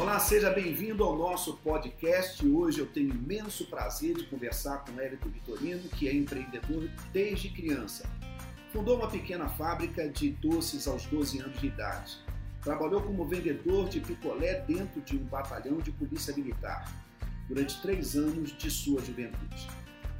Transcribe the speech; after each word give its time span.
Olá, 0.00 0.20
seja 0.20 0.48
bem-vindo 0.50 1.02
ao 1.02 1.16
nosso 1.16 1.56
podcast. 1.56 2.46
Hoje 2.46 2.78
eu 2.78 2.86
tenho 2.86 3.10
imenso 3.10 3.66
prazer 3.66 4.14
de 4.14 4.26
conversar 4.26 4.84
com 4.84 5.00
Érico 5.00 5.28
Vitorino, 5.28 5.88
que 5.88 6.08
é 6.08 6.14
empreendedor 6.14 6.88
desde 7.12 7.48
criança. 7.48 8.08
Fundou 8.72 8.96
uma 8.96 9.10
pequena 9.10 9.48
fábrica 9.48 10.08
de 10.08 10.30
doces 10.30 10.86
aos 10.86 11.04
12 11.06 11.40
anos 11.40 11.60
de 11.60 11.66
idade. 11.66 12.16
Trabalhou 12.62 13.02
como 13.02 13.26
vendedor 13.26 13.88
de 13.88 13.98
picolé 13.98 14.60
dentro 14.60 15.00
de 15.00 15.16
um 15.16 15.24
batalhão 15.24 15.78
de 15.78 15.90
polícia 15.90 16.32
militar 16.32 16.94
durante 17.48 17.82
três 17.82 18.14
anos 18.14 18.56
de 18.56 18.70
sua 18.70 19.02
juventude. 19.02 19.68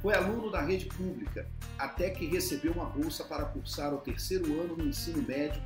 Foi 0.01 0.13
aluno 0.13 0.51
da 0.51 0.61
rede 0.61 0.87
pública 0.87 1.47
até 1.77 2.09
que 2.09 2.25
recebeu 2.25 2.73
uma 2.73 2.85
bolsa 2.85 3.23
para 3.23 3.45
cursar 3.45 3.93
o 3.93 3.99
terceiro 3.99 4.59
ano 4.59 4.75
no 4.75 4.89
ensino 4.89 5.25
médio 5.25 5.61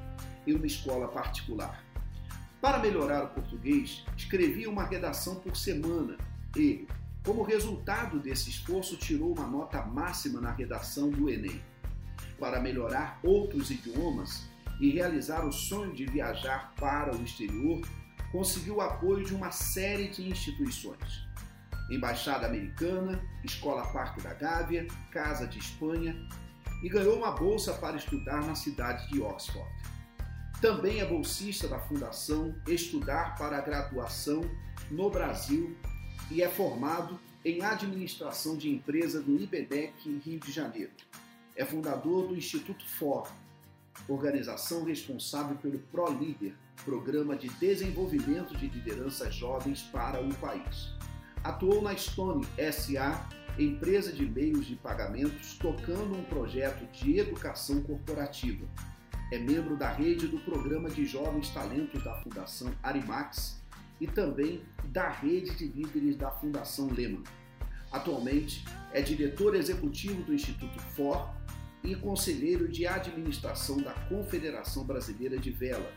em 0.45 0.53
uma 0.53 0.67
escola 0.67 1.07
particular. 1.07 1.82
Para 2.63 2.79
melhorar 2.79 3.25
o 3.25 3.27
português, 3.27 4.05
escrevia 4.15 4.69
uma 4.69 4.85
redação 4.85 5.35
por 5.35 5.57
semana 5.57 6.15
e, 6.55 6.87
como 7.25 7.43
resultado 7.43 8.21
desse 8.21 8.49
esforço, 8.49 8.95
tirou 8.95 9.33
uma 9.33 9.45
nota 9.45 9.81
máxima 9.81 10.39
na 10.39 10.49
redação 10.49 11.09
do 11.09 11.29
Enem. 11.29 11.61
Para 12.39 12.61
melhorar 12.61 13.19
outros 13.21 13.69
idiomas 13.69 14.47
e 14.79 14.89
realizar 14.91 15.45
o 15.45 15.51
sonho 15.51 15.91
de 15.91 16.05
viajar 16.05 16.73
para 16.79 17.13
o 17.13 17.21
exterior, 17.21 17.85
conseguiu 18.31 18.75
o 18.75 18.81
apoio 18.81 19.25
de 19.25 19.35
uma 19.35 19.51
série 19.51 20.07
de 20.07 20.29
instituições. 20.29 21.27
Embaixada 21.91 22.47
Americana, 22.47 23.21
Escola 23.43 23.85
Parque 23.91 24.21
da 24.21 24.33
Gávea, 24.35 24.87
Casa 25.11 25.45
de 25.45 25.59
Espanha 25.59 26.15
e 26.81 26.87
ganhou 26.87 27.17
uma 27.17 27.31
bolsa 27.31 27.73
para 27.73 27.97
estudar 27.97 28.41
na 28.45 28.55
cidade 28.55 29.05
de 29.09 29.21
Oxford. 29.21 29.69
Também 30.63 31.01
é 31.01 31.05
bolsista 31.05 31.67
da 31.67 31.77
Fundação 31.77 32.55
Estudar 32.65 33.37
para 33.37 33.57
a 33.57 33.59
Graduação 33.59 34.49
no 34.89 35.09
Brasil 35.09 35.75
e 36.31 36.41
é 36.41 36.47
formado 36.47 37.19
em 37.43 37.61
Administração 37.61 38.55
de 38.55 38.69
Empresas 38.69 39.27
no 39.27 39.37
IBDEC 39.41 40.21
Rio 40.23 40.39
de 40.39 40.53
Janeiro. 40.53 40.93
É 41.53 41.65
fundador 41.65 42.29
do 42.29 42.37
Instituto 42.37 42.85
FOR, 42.87 43.29
organização 44.07 44.85
responsável 44.85 45.57
pelo 45.57 45.79
ProLíder, 45.79 46.53
Programa 46.85 47.35
de 47.35 47.49
Desenvolvimento 47.49 48.55
de 48.55 48.67
Lideranças 48.67 49.35
Jovens 49.35 49.81
para 49.81 50.23
o 50.23 50.33
país. 50.35 50.93
Atuou 51.43 51.81
na 51.81 51.93
Stone 51.93 52.47
SA, 52.71 53.27
empresa 53.59 54.13
de 54.13 54.25
meios 54.25 54.65
de 54.65 54.77
pagamentos, 54.77 55.57
tocando 55.57 56.17
um 56.17 56.23
projeto 56.23 56.89
de 56.93 57.19
educação 57.19 57.83
corporativa 57.83 58.65
é 59.33 59.39
membro 59.39 59.75
da 59.75 59.91
rede 59.91 60.27
do 60.27 60.37
Programa 60.39 60.89
de 60.89 61.05
Jovens 61.05 61.49
Talentos 61.49 62.03
da 62.03 62.13
Fundação 62.21 62.71
Arimax 62.83 63.59
e 63.99 64.05
também 64.05 64.61
da 64.85 65.09
rede 65.09 65.55
de 65.55 65.67
líderes 65.67 66.15
da 66.15 66.29
Fundação 66.29 66.91
Lehman. 66.91 67.23
Atualmente 67.91 68.63
é 68.91 69.01
diretor 69.01 69.55
executivo 69.55 70.21
do 70.21 70.35
Instituto 70.35 70.79
FOR 70.95 71.33
e 71.83 71.95
conselheiro 71.95 72.67
de 72.67 72.85
administração 72.85 73.77
da 73.77 73.91
Confederação 74.07 74.83
Brasileira 74.85 75.39
de 75.39 75.49
Vela. 75.49 75.91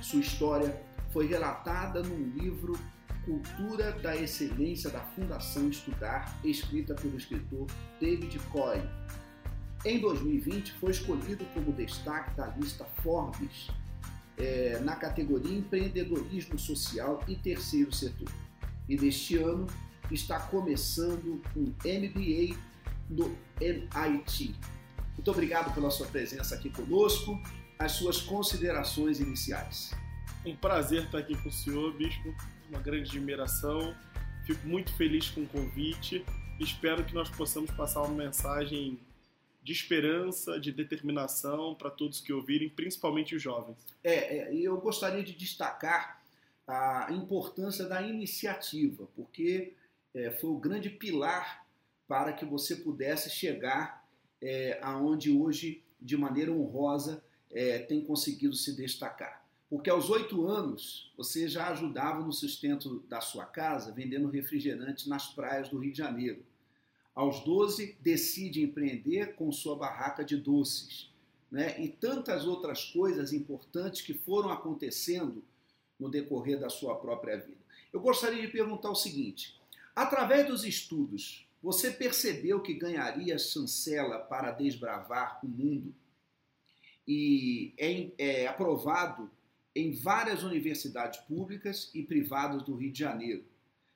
Sua 0.00 0.20
história 0.20 0.82
foi 1.12 1.28
relatada 1.28 2.02
num 2.02 2.30
livro 2.36 2.76
Cultura 3.24 3.92
da 3.92 4.16
Excelência 4.16 4.90
da 4.90 4.98
Fundação 4.98 5.68
Estudar, 5.68 6.36
escrita 6.42 6.94
pelo 6.96 7.16
escritor 7.16 7.68
David 8.00 8.36
Coy, 8.50 8.82
em 9.84 9.98
2020, 10.00 10.72
foi 10.74 10.92
escolhido 10.92 11.44
como 11.54 11.72
destaque 11.72 12.36
da 12.36 12.46
lista 12.48 12.84
Forbes 13.02 13.68
é, 14.36 14.78
na 14.80 14.94
categoria 14.94 15.58
Empreendedorismo 15.58 16.58
Social 16.58 17.22
e 17.26 17.34
Terceiro 17.34 17.92
Setor. 17.92 18.28
E 18.88 18.96
neste 18.96 19.36
ano 19.36 19.66
está 20.10 20.38
começando 20.38 21.42
um 21.56 21.74
MBA 21.84 22.56
no 23.10 23.36
MIT. 23.60 24.54
Muito 25.14 25.30
obrigado 25.30 25.74
pela 25.74 25.90
sua 25.90 26.06
presença 26.06 26.54
aqui 26.54 26.70
conosco. 26.70 27.40
As 27.78 27.92
suas 27.92 28.20
considerações 28.20 29.18
iniciais. 29.18 29.92
Um 30.46 30.54
prazer 30.54 31.04
estar 31.04 31.18
aqui 31.18 31.36
com 31.42 31.48
o 31.48 31.52
senhor, 31.52 31.92
Bispo. 31.94 32.34
Uma 32.68 32.80
grande 32.80 33.10
admiração. 33.10 33.94
Fico 34.46 34.66
muito 34.66 34.92
feliz 34.94 35.28
com 35.28 35.42
o 35.42 35.46
convite. 35.46 36.24
Espero 36.60 37.04
que 37.04 37.14
nós 37.14 37.28
possamos 37.30 37.70
passar 37.72 38.02
uma 38.02 38.24
mensagem 38.24 39.00
de 39.62 39.72
esperança, 39.72 40.58
de 40.58 40.72
determinação 40.72 41.74
para 41.74 41.90
todos 41.90 42.20
que 42.20 42.32
ouvirem, 42.32 42.68
principalmente 42.68 43.36
os 43.36 43.42
jovens. 43.42 43.76
É, 44.02 44.38
é, 44.38 44.54
eu 44.54 44.76
gostaria 44.78 45.22
de 45.22 45.34
destacar 45.34 46.20
a 46.66 47.08
importância 47.12 47.86
da 47.86 48.02
iniciativa, 48.02 49.08
porque 49.14 49.74
é, 50.14 50.30
foi 50.30 50.50
o 50.50 50.58
grande 50.58 50.90
pilar 50.90 51.66
para 52.08 52.32
que 52.32 52.44
você 52.44 52.76
pudesse 52.76 53.30
chegar 53.30 54.06
é, 54.40 54.78
aonde 54.82 55.30
hoje, 55.30 55.82
de 56.00 56.16
maneira 56.16 56.50
honrosa, 56.50 57.22
é, 57.50 57.78
tem 57.78 58.04
conseguido 58.04 58.54
se 58.54 58.74
destacar. 58.76 59.42
Porque 59.70 59.88
aos 59.88 60.10
oito 60.10 60.46
anos 60.46 61.12
você 61.16 61.48
já 61.48 61.68
ajudava 61.68 62.20
no 62.20 62.32
sustento 62.32 63.00
da 63.08 63.20
sua 63.20 63.46
casa 63.46 63.92
vendendo 63.92 64.28
refrigerante 64.28 65.08
nas 65.08 65.28
praias 65.28 65.68
do 65.68 65.78
Rio 65.78 65.92
de 65.92 65.98
Janeiro. 65.98 66.44
Aos 67.14 67.40
12, 67.40 67.96
decide 68.00 68.62
empreender 68.62 69.34
com 69.34 69.52
sua 69.52 69.76
barraca 69.76 70.24
de 70.24 70.36
doces. 70.36 71.10
Né? 71.50 71.78
E 71.78 71.88
tantas 71.88 72.46
outras 72.46 72.84
coisas 72.84 73.32
importantes 73.32 74.00
que 74.00 74.14
foram 74.14 74.50
acontecendo 74.50 75.44
no 76.00 76.10
decorrer 76.10 76.58
da 76.58 76.70
sua 76.70 76.96
própria 76.96 77.36
vida. 77.36 77.60
Eu 77.92 78.00
gostaria 78.00 78.40
de 78.40 78.48
perguntar 78.48 78.90
o 78.90 78.94
seguinte: 78.94 79.60
através 79.94 80.46
dos 80.46 80.64
estudos, 80.64 81.46
você 81.62 81.90
percebeu 81.90 82.60
que 82.60 82.74
ganharia 82.74 83.38
chancela 83.38 84.18
para 84.18 84.50
desbravar 84.50 85.38
o 85.44 85.48
mundo? 85.48 85.94
E 87.06 87.74
é, 87.76 88.42
é 88.42 88.46
aprovado 88.46 89.30
em 89.74 89.92
várias 89.92 90.42
universidades 90.42 91.20
públicas 91.20 91.90
e 91.94 92.02
privadas 92.02 92.62
do 92.62 92.74
Rio 92.74 92.92
de 92.92 92.98
Janeiro. 92.98 93.44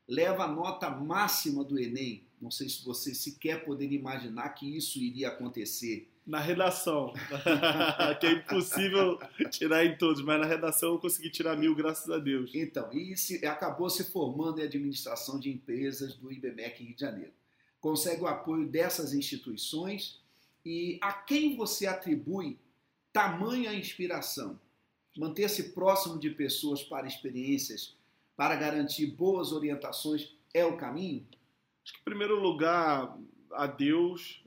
Leva 0.08 0.44
a 0.44 0.48
nota 0.48 0.88
máxima 0.88 1.64
do 1.64 1.78
Enem, 1.78 2.22
não 2.40 2.50
sei 2.50 2.68
se 2.68 2.84
você 2.84 3.14
sequer 3.14 3.64
poderia 3.64 3.98
imaginar 3.98 4.50
que 4.50 4.76
isso 4.76 4.98
iria 4.98 5.28
acontecer. 5.28 6.08
Na 6.26 6.40
redação, 6.40 7.12
que 8.20 8.26
é 8.26 8.32
impossível 8.32 9.18
tirar 9.50 9.84
em 9.84 9.96
todos, 9.96 10.22
mas 10.22 10.40
na 10.40 10.46
redação 10.46 10.90
eu 10.90 10.98
consegui 10.98 11.30
tirar 11.30 11.56
mil, 11.56 11.74
graças 11.74 12.10
a 12.10 12.18
Deus. 12.18 12.50
Então, 12.54 12.92
e 12.92 13.16
se, 13.16 13.44
acabou 13.46 13.88
se 13.88 14.04
formando 14.04 14.60
em 14.60 14.64
administração 14.64 15.38
de 15.38 15.50
empresas 15.50 16.14
do 16.14 16.32
IBMEC 16.32 16.82
Rio 16.82 16.94
de 16.94 17.00
Janeiro. 17.00 17.32
Consegue 17.80 18.22
o 18.22 18.26
apoio 18.26 18.66
dessas 18.66 19.14
instituições 19.14 20.20
e 20.64 20.98
a 21.00 21.12
quem 21.12 21.56
você 21.56 21.86
atribui 21.86 22.58
tamanha 23.12 23.72
inspiração? 23.72 24.58
Manter-se 25.16 25.70
próximo 25.70 26.18
de 26.18 26.30
pessoas 26.30 26.82
para 26.82 27.06
experiências, 27.06 27.95
para 28.36 28.54
garantir 28.54 29.06
boas 29.06 29.52
orientações, 29.52 30.34
é 30.52 30.64
o 30.64 30.76
caminho? 30.76 31.26
Acho 31.82 31.94
que, 31.94 32.00
em 32.00 32.04
primeiro 32.04 32.40
lugar, 32.40 33.16
a 33.52 33.66
Deus. 33.66 34.44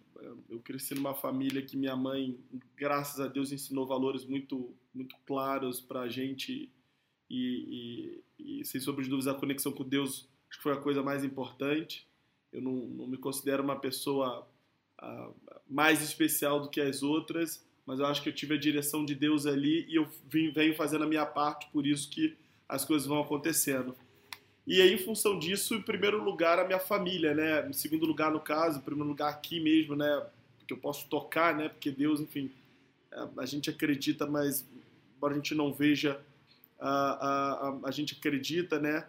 Eu 0.50 0.60
cresci 0.60 0.94
numa 0.94 1.14
família 1.14 1.62
que 1.62 1.78
minha 1.78 1.96
mãe, 1.96 2.38
graças 2.76 3.20
a 3.20 3.28
Deus, 3.28 3.52
ensinou 3.52 3.88
valores 3.88 4.26
muito, 4.26 4.76
muito 4.94 5.16
claros 5.26 5.80
para 5.80 6.02
a 6.02 6.10
gente. 6.10 6.70
E, 7.30 8.22
e, 8.38 8.60
e, 8.60 8.66
sem 8.66 8.82
sombra 8.82 9.04
de 9.04 9.10
dúvidas, 9.10 9.34
a 9.34 9.38
conexão 9.38 9.72
com 9.72 9.84
Deus 9.84 10.28
acho 10.50 10.58
que 10.58 10.64
foi 10.64 10.74
a 10.74 10.82
coisa 10.82 11.02
mais 11.02 11.24
importante. 11.24 12.08
Eu 12.52 12.62
não, 12.62 12.74
não 12.74 13.08
me 13.08 13.18
considero 13.18 13.64
uma 13.64 13.80
pessoa 13.80 14.48
uh, 15.02 15.36
mais 15.68 16.02
especial 16.02 16.60
do 16.60 16.70
que 16.70 16.82
as 16.82 17.04
outras, 17.04 17.66
mas 17.86 18.00
eu 18.00 18.06
acho 18.06 18.22
que 18.22 18.30
eu 18.30 18.34
tive 18.34 18.56
a 18.56 18.60
direção 18.60 19.06
de 19.06 19.16
Deus 19.16 19.46
ali 19.46 19.86
e 19.88 19.96
eu 19.96 20.10
vim, 20.28 20.52
venho 20.52 20.76
fazendo 20.76 21.04
a 21.04 21.08
minha 21.08 21.26
parte, 21.26 21.70
por 21.72 21.86
isso 21.86 22.10
que 22.10 22.36
as 22.70 22.86
coisas 22.86 23.08
vão 23.08 23.20
acontecendo. 23.20 23.96
E 24.68 24.80
aí, 24.80 24.94
em 24.94 24.98
função 25.00 25.40
disso, 25.40 25.74
em 25.74 25.82
primeiro 25.82 26.24
lugar, 26.24 26.60
a 26.60 26.64
minha 26.64 26.78
família, 26.80 27.34
né? 27.34 27.68
Em 27.68 27.74
segundo 27.74 28.06
lugar, 28.06 28.32
no 28.32 28.40
caso, 28.40 28.78
em 28.78 28.82
primeiro 28.82 29.10
lugar, 29.10 29.30
aqui 29.30 29.60
mesmo, 29.60 29.96
né? 29.96 30.24
Que 30.68 30.74
eu 30.74 30.78
posso 30.78 31.08
tocar, 31.10 31.56
né? 31.56 31.70
Porque 31.70 31.90
Deus, 31.90 32.20
enfim, 32.20 32.52
é, 33.12 33.28
a 33.38 33.46
gente 33.48 33.72
acredita, 33.72 34.28
mas 34.28 34.64
embora 35.18 35.34
a 35.34 35.38
gente 35.38 35.56
não 35.56 35.74
veja, 35.74 36.22
a, 36.80 36.92
a, 36.92 37.80
a 37.86 37.92
gente 37.92 38.14
acredita, 38.14 38.80
né? 38.80 39.08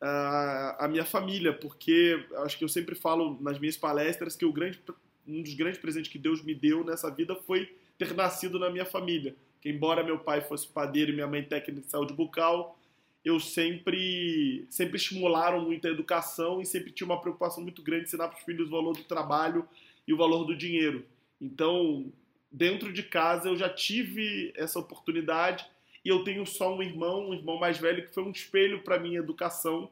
A, 0.00 0.86
a 0.86 0.88
minha 0.88 1.04
família, 1.04 1.52
porque 1.52 2.26
acho 2.38 2.56
que 2.56 2.64
eu 2.64 2.68
sempre 2.68 2.94
falo 2.94 3.38
nas 3.40 3.58
minhas 3.58 3.76
palestras 3.76 4.34
que 4.34 4.46
o 4.46 4.52
grande, 4.52 4.80
um 5.28 5.42
dos 5.42 5.54
grandes 5.54 5.78
presentes 5.78 6.10
que 6.10 6.18
Deus 6.18 6.42
me 6.42 6.54
deu 6.54 6.82
nessa 6.82 7.10
vida 7.10 7.36
foi 7.36 7.76
ter 7.98 8.14
nascido 8.14 8.58
na 8.58 8.70
minha 8.70 8.86
família. 8.86 9.36
Que 9.60 9.68
embora 9.68 10.02
meu 10.02 10.18
pai 10.18 10.40
fosse 10.40 10.66
padeiro 10.66 11.12
e 11.12 11.14
minha 11.14 11.26
mãe 11.26 11.42
técnica 11.42 11.82
de 11.82 11.90
saúde 11.90 12.14
bucal, 12.14 12.78
eu 13.24 13.38
sempre 13.38 14.66
sempre 14.68 14.96
estimularam 14.96 15.64
muito 15.64 15.86
a 15.86 15.90
educação 15.90 16.60
e 16.60 16.66
sempre 16.66 16.90
tinha 16.90 17.06
uma 17.06 17.20
preocupação 17.20 17.62
muito 17.62 17.82
grande 17.82 18.02
em 18.02 18.06
ensinar 18.06 18.28
para 18.28 18.38
os 18.38 18.44
filhos 18.44 18.68
o 18.68 18.70
valor 18.70 18.96
do 18.96 19.04
trabalho 19.04 19.66
e 20.06 20.12
o 20.12 20.16
valor 20.16 20.44
do 20.44 20.56
dinheiro. 20.56 21.04
Então, 21.40 22.12
dentro 22.50 22.92
de 22.92 23.02
casa 23.02 23.48
eu 23.48 23.56
já 23.56 23.68
tive 23.68 24.52
essa 24.56 24.78
oportunidade 24.78 25.64
e 26.04 26.08
eu 26.08 26.24
tenho 26.24 26.44
só 26.44 26.74
um 26.74 26.82
irmão, 26.82 27.30
um 27.30 27.34
irmão 27.34 27.58
mais 27.58 27.78
velho, 27.78 28.06
que 28.06 28.14
foi 28.14 28.24
um 28.24 28.30
espelho 28.30 28.82
para 28.82 28.98
minha 28.98 29.20
educação 29.20 29.88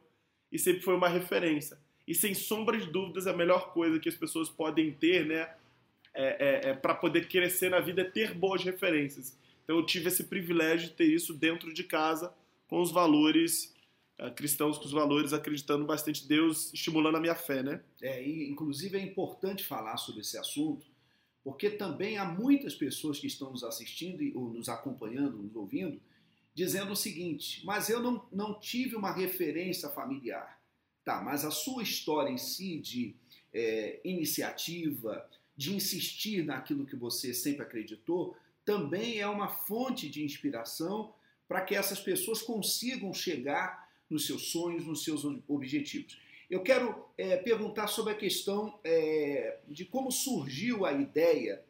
e 0.51 0.59
sempre 0.59 0.83
foi 0.83 0.95
uma 0.95 1.09
referência. 1.09 1.79
E 2.07 2.15
sem 2.15 2.35
sombra 2.35 2.77
de 2.77 2.87
dúvidas, 2.87 3.29
a 3.29 3.33
melhor 3.33 3.73
coisa 3.73 4.01
que 4.01 4.09
as 4.09 4.17
pessoas 4.17 4.49
podem 4.49 4.91
ter, 4.91 5.25
né, 5.25 5.49
é, 6.13 6.65
é, 6.67 6.71
é 6.71 6.75
para 6.75 6.95
poder 6.95 7.29
crescer 7.29 7.71
na 7.71 7.79
vida 7.79 8.03
é 8.03 8.05
ter 8.05 8.35
boas 8.35 8.65
referências. 8.65 9.39
Então 9.63 9.77
eu 9.77 9.87
tive 9.87 10.09
esse 10.09 10.25
privilégio 10.25 10.89
de 10.89 10.95
ter 10.95 11.05
isso 11.05 11.33
dentro 11.33 11.73
de 11.73 11.85
casa, 11.85 12.35
com 12.71 12.81
os 12.81 12.93
valores 12.93 13.75
uh, 14.21 14.33
cristãos, 14.33 14.79
com 14.79 14.85
os 14.85 14.93
valores 14.93 15.33
acreditando 15.33 15.85
bastante 15.85 16.25
em 16.25 16.29
Deus, 16.29 16.73
estimulando 16.73 17.17
a 17.17 17.21
minha 17.21 17.35
fé, 17.35 17.65
né? 17.65 17.83
É, 18.01 18.25
e 18.25 18.49
inclusive 18.49 18.97
é 18.97 19.03
importante 19.03 19.65
falar 19.65 19.97
sobre 19.97 20.21
esse 20.21 20.39
assunto, 20.39 20.87
porque 21.43 21.69
também 21.69 22.17
há 22.17 22.25
muitas 22.25 22.73
pessoas 22.77 23.19
que 23.19 23.27
estão 23.27 23.51
nos 23.51 23.65
assistindo 23.65 24.23
ou 24.39 24.53
nos 24.53 24.69
acompanhando, 24.69 25.37
nos 25.37 25.57
ouvindo, 25.57 26.01
dizendo 26.55 26.93
o 26.93 26.97
seguinte: 26.97 27.61
mas 27.67 27.91
eu 27.91 28.01
não, 28.01 28.25
não 28.31 28.55
tive 28.55 28.95
uma 28.95 29.13
referência 29.13 29.89
familiar. 29.89 30.61
Tá, 31.03 31.21
mas 31.21 31.45
a 31.45 31.51
sua 31.51 31.83
história 31.83 32.31
em 32.31 32.39
si 32.39 32.79
de 32.79 33.17
é, 33.53 34.01
iniciativa, 34.05 35.29
de 35.57 35.75
insistir 35.75 36.45
naquilo 36.45 36.87
que 36.87 36.95
você 36.95 37.35
sempre 37.35 37.63
acreditou, 37.63 38.37
também 38.65 39.19
é 39.19 39.27
uma 39.27 39.49
fonte 39.49 40.09
de 40.09 40.23
inspiração 40.23 41.13
para 41.51 41.63
que 41.63 41.75
essas 41.75 41.99
pessoas 41.99 42.41
consigam 42.41 43.13
chegar 43.13 43.91
nos 44.09 44.25
seus 44.25 44.53
sonhos, 44.53 44.87
nos 44.87 45.03
seus 45.03 45.25
objetivos. 45.49 46.17
Eu 46.49 46.63
quero 46.63 47.05
é, 47.19 47.37
perguntar 47.39 47.89
sobre 47.89 48.13
a 48.13 48.17
questão 48.17 48.79
é, 48.85 49.59
de 49.67 49.85
como 49.85 50.13
surgiu 50.13 50.87
a 50.87 50.93
ideia 50.93 51.61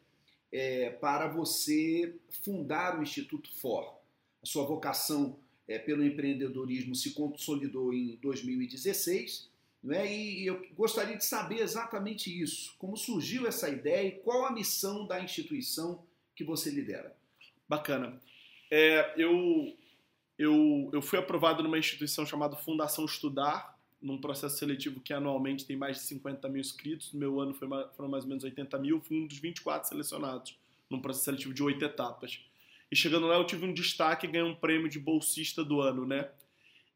é, 0.51 0.91
para 0.91 1.27
você 1.27 2.15
fundar 2.43 2.99
o 2.99 3.01
Instituto 3.01 3.51
For. 3.55 3.97
A 4.43 4.45
sua 4.45 4.67
vocação 4.67 5.39
é, 5.67 5.79
pelo 5.79 6.05
empreendedorismo 6.05 6.93
se 6.93 7.15
consolidou 7.15 7.91
em 7.91 8.17
2016, 8.17 9.49
não 9.81 9.95
é? 9.95 10.05
e 10.13 10.45
eu 10.45 10.63
gostaria 10.75 11.17
de 11.17 11.25
saber 11.25 11.59
exatamente 11.59 12.29
isso. 12.39 12.75
Como 12.77 12.95
surgiu 12.95 13.47
essa 13.47 13.67
ideia 13.67 14.09
e 14.09 14.19
qual 14.19 14.45
a 14.45 14.51
missão 14.51 15.07
da 15.07 15.19
instituição 15.19 16.05
que 16.35 16.43
você 16.43 16.69
lidera? 16.69 17.17
Bacana. 17.67 18.21
É, 18.71 19.13
eu, 19.17 19.77
eu, 20.39 20.89
eu 20.93 21.01
fui 21.01 21.19
aprovado 21.19 21.61
numa 21.61 21.77
instituição 21.77 22.25
chamada 22.25 22.55
Fundação 22.55 23.03
Estudar, 23.03 23.77
num 24.01 24.19
processo 24.19 24.57
seletivo 24.57 25.01
que 25.01 25.13
anualmente 25.13 25.65
tem 25.65 25.75
mais 25.75 25.97
de 25.97 26.03
50 26.03 26.47
mil 26.47 26.61
inscritos. 26.61 27.11
No 27.13 27.19
meu 27.19 27.39
ano 27.41 27.53
foi, 27.53 27.67
foram 27.95 28.09
mais 28.09 28.23
ou 28.23 28.29
menos 28.29 28.45
80 28.45 28.79
mil, 28.79 29.01
fui 29.01 29.17
um 29.17 29.27
dos 29.27 29.37
24 29.37 29.89
selecionados, 29.89 30.57
num 30.89 31.01
processo 31.01 31.25
seletivo 31.25 31.53
de 31.53 31.61
oito 31.61 31.83
etapas. 31.83 32.39
E 32.89 32.95
chegando 32.95 33.27
lá 33.27 33.35
eu 33.35 33.45
tive 33.45 33.65
um 33.65 33.73
destaque 33.73 34.25
e 34.25 34.31
ganhei 34.31 34.47
um 34.47 34.55
prêmio 34.55 34.89
de 34.89 34.99
bolsista 34.99 35.63
do 35.63 35.81
ano, 35.81 36.05
né? 36.05 36.29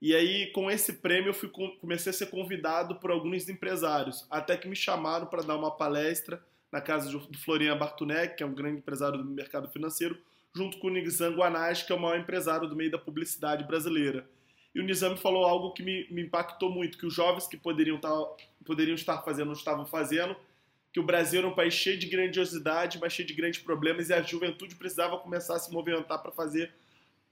E 0.01 0.13
aí, 0.13 0.51
com 0.51 0.69
esse 0.69 0.94
prêmio, 0.94 1.30
eu 1.30 1.33
fui, 1.33 1.50
comecei 1.50 2.10
a 2.10 2.13
ser 2.13 2.30
convidado 2.30 2.95
por 2.95 3.12
alguns 3.12 3.48
empresários, 3.48 4.28
até 4.30 4.57
que 4.57 4.68
me 4.68 4.75
chamaram 4.75 5.25
para 5.25 5.42
dar 5.42 5.56
uma 5.56 5.71
palestra 5.71 6.44
na 6.71 6.81
casa 6.81 7.10
do 7.10 7.38
Florinha 7.38 7.75
Bartunek, 7.75 8.36
que 8.36 8.44
é 8.44 8.45
um 8.45 8.54
grande 8.54 8.80
empresário 8.80 9.18
do 9.18 9.24
mercado 9.24 9.69
financeiro, 9.69 10.18
junto 10.56 10.78
com 10.78 10.88
o 10.88 10.90
Nizam 10.90 11.36
Guanais, 11.36 11.84
que 11.84 11.92
é 11.92 11.96
o 11.96 12.00
maior 12.00 12.18
empresário 12.18 12.68
do 12.68 12.75
meio 12.75 12.90
da 12.90 12.98
publicidade 12.98 13.66
brasileira. 13.66 14.25
E 14.74 14.80
o 14.80 14.84
Nizam 14.84 15.18
falou 15.18 15.44
algo 15.44 15.74
que 15.74 15.84
me, 15.84 16.07
me 16.10 16.22
impactou 16.22 16.72
muito, 16.72 16.98
que 16.98 17.06
os 17.06 17.13
jovens 17.13 17.46
que 17.46 17.57
poderiam, 17.57 17.98
tá, 17.98 18.10
poderiam 18.66 18.96
estar 18.96 19.22
fazendo 19.22 19.48
não 19.48 19.54
estavam 19.54 19.86
fazendo, 19.86 20.36
que 20.94 21.00
o 21.00 21.04
Brasil 21.04 21.40
era 21.40 21.48
um 21.48 21.54
país 21.54 21.74
cheio 21.74 22.00
de 22.00 22.07
grandiosidade, 22.07 22.98
mas 23.00 23.12
cheio 23.12 23.28
de 23.28 23.34
grandes 23.34 23.60
problemas, 23.60 24.10
e 24.10 24.13
a 24.13 24.22
juventude 24.22 24.75
precisava 24.75 25.18
começar 25.18 25.56
a 25.56 25.60
se 25.60 25.72
movimentar 25.74 26.22
para 26.22 26.31
fazer 26.31 26.72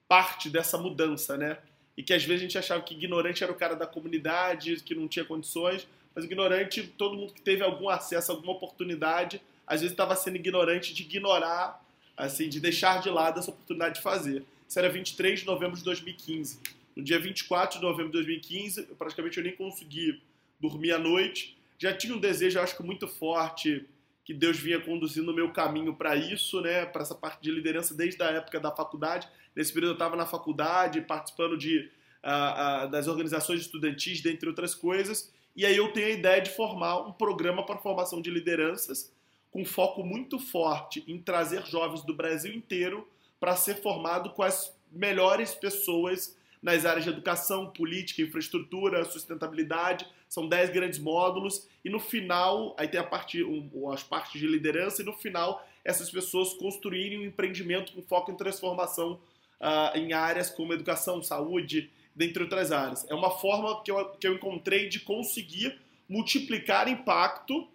parte 0.05 0.49
dessa 0.49 0.77
mudança, 0.77 1.37
né? 1.37 1.57
E 1.95 2.03
que 2.03 2.13
às 2.13 2.25
vezes 2.25 2.41
a 2.41 2.45
gente 2.45 2.57
achava 2.57 2.81
que 2.81 2.93
ignorante 2.93 3.41
era 3.41 3.51
o 3.51 3.55
cara 3.55 3.75
da 3.75 3.87
comunidade, 3.87 4.81
que 4.83 4.93
não 4.93 5.07
tinha 5.07 5.23
condições, 5.23 5.87
mas 6.13 6.25
ignorante, 6.25 6.83
todo 6.97 7.15
mundo 7.15 7.33
que 7.33 7.41
teve 7.41 7.63
algum 7.63 7.87
acesso, 7.87 8.33
alguma 8.33 8.51
oportunidade, 8.51 9.41
às 9.65 9.79
vezes 9.79 9.93
estava 9.93 10.15
sendo 10.15 10.35
ignorante 10.35 10.93
de 10.93 11.03
ignorar, 11.03 11.82
assim, 12.15 12.49
de 12.49 12.59
deixar 12.59 13.01
de 13.01 13.09
lado 13.09 13.39
essa 13.39 13.51
oportunidade 13.51 13.95
de 13.95 14.01
fazer. 14.01 14.43
Isso 14.67 14.79
era 14.79 14.89
23 14.89 15.41
de 15.41 15.45
novembro 15.45 15.77
de 15.77 15.83
2015. 15.83 16.59
No 16.95 17.03
dia 17.03 17.19
24 17.19 17.79
de 17.79 17.85
novembro 17.85 18.07
de 18.07 18.13
2015, 18.13 18.83
praticamente 18.97 19.37
eu 19.37 19.43
nem 19.43 19.55
consegui 19.55 20.21
dormir 20.59 20.91
à 20.91 20.99
noite, 20.99 21.57
já 21.77 21.93
tinha 21.93 22.15
um 22.15 22.19
desejo, 22.19 22.59
acho 22.59 22.77
que 22.77 22.83
muito 22.83 23.07
forte, 23.07 23.85
que 24.23 24.33
Deus 24.33 24.57
vinha 24.57 24.79
conduzindo 24.79 25.31
o 25.31 25.35
meu 25.35 25.51
caminho 25.51 25.93
para 25.93 26.15
isso, 26.15 26.61
né, 26.61 26.85
para 26.85 27.01
essa 27.01 27.15
parte 27.15 27.41
de 27.41 27.51
liderança 27.51 27.93
desde 27.93 28.21
a 28.23 28.27
época 28.27 28.59
da 28.59 28.71
faculdade. 28.71 29.27
Nesse 29.55 29.73
período 29.73 29.91
eu 29.91 29.95
estava 29.95 30.15
na 30.15 30.25
faculdade, 30.25 31.01
participando 31.01 31.57
de, 31.57 31.89
uh, 32.23 32.85
uh, 32.85 32.89
das 32.89 33.07
organizações 33.07 33.61
estudantis, 33.61 34.21
dentre 34.21 34.47
outras 34.47 34.73
coisas, 34.73 35.31
e 35.55 35.65
aí 35.65 35.75
eu 35.75 35.91
tenho 35.91 36.07
a 36.07 36.11
ideia 36.11 36.41
de 36.41 36.51
formar 36.51 37.05
um 37.05 37.11
programa 37.11 37.65
para 37.65 37.77
formação 37.77 38.21
de 38.21 38.31
lideranças 38.31 39.11
com 39.53 39.63
foco 39.63 40.03
muito 40.03 40.39
forte 40.39 41.03
em 41.07 41.19
trazer 41.19 41.63
jovens 41.67 42.01
do 42.01 42.13
Brasil 42.13 42.51
inteiro 42.51 43.07
para 43.39 43.55
ser 43.55 43.75
formado 43.75 44.31
com 44.31 44.41
as 44.41 44.75
melhores 44.91 45.53
pessoas 45.53 46.35
nas 46.59 46.85
áreas 46.85 47.03
de 47.03 47.11
educação, 47.11 47.69
política, 47.69 48.23
infraestrutura, 48.23 49.05
sustentabilidade. 49.05 50.07
São 50.27 50.47
10 50.47 50.71
grandes 50.71 50.97
módulos 50.97 51.67
e 51.85 51.89
no 51.89 51.99
final, 51.99 52.75
aí 52.79 52.87
tem 52.87 52.99
a 52.99 53.03
parte, 53.03 53.43
um, 53.43 53.91
as 53.91 54.01
partes 54.01 54.41
de 54.41 54.47
liderança 54.47 55.03
e 55.03 55.05
no 55.05 55.13
final 55.13 55.63
essas 55.85 56.09
pessoas 56.09 56.53
construírem 56.53 57.19
um 57.19 57.25
empreendimento 57.25 57.93
com 57.93 58.01
foco 58.01 58.31
em 58.31 58.35
transformação 58.35 59.19
uh, 59.61 59.95
em 59.97 60.13
áreas 60.13 60.49
como 60.49 60.73
educação, 60.73 61.21
saúde, 61.21 61.91
dentre 62.15 62.41
outras 62.41 62.71
áreas. 62.71 63.05
É 63.09 63.13
uma 63.13 63.29
forma 63.29 63.83
que 63.83 63.91
eu, 63.91 64.09
que 64.11 64.25
eu 64.25 64.33
encontrei 64.33 64.89
de 64.89 64.99
conseguir 64.99 65.79
multiplicar 66.09 66.87
impacto. 66.87 67.67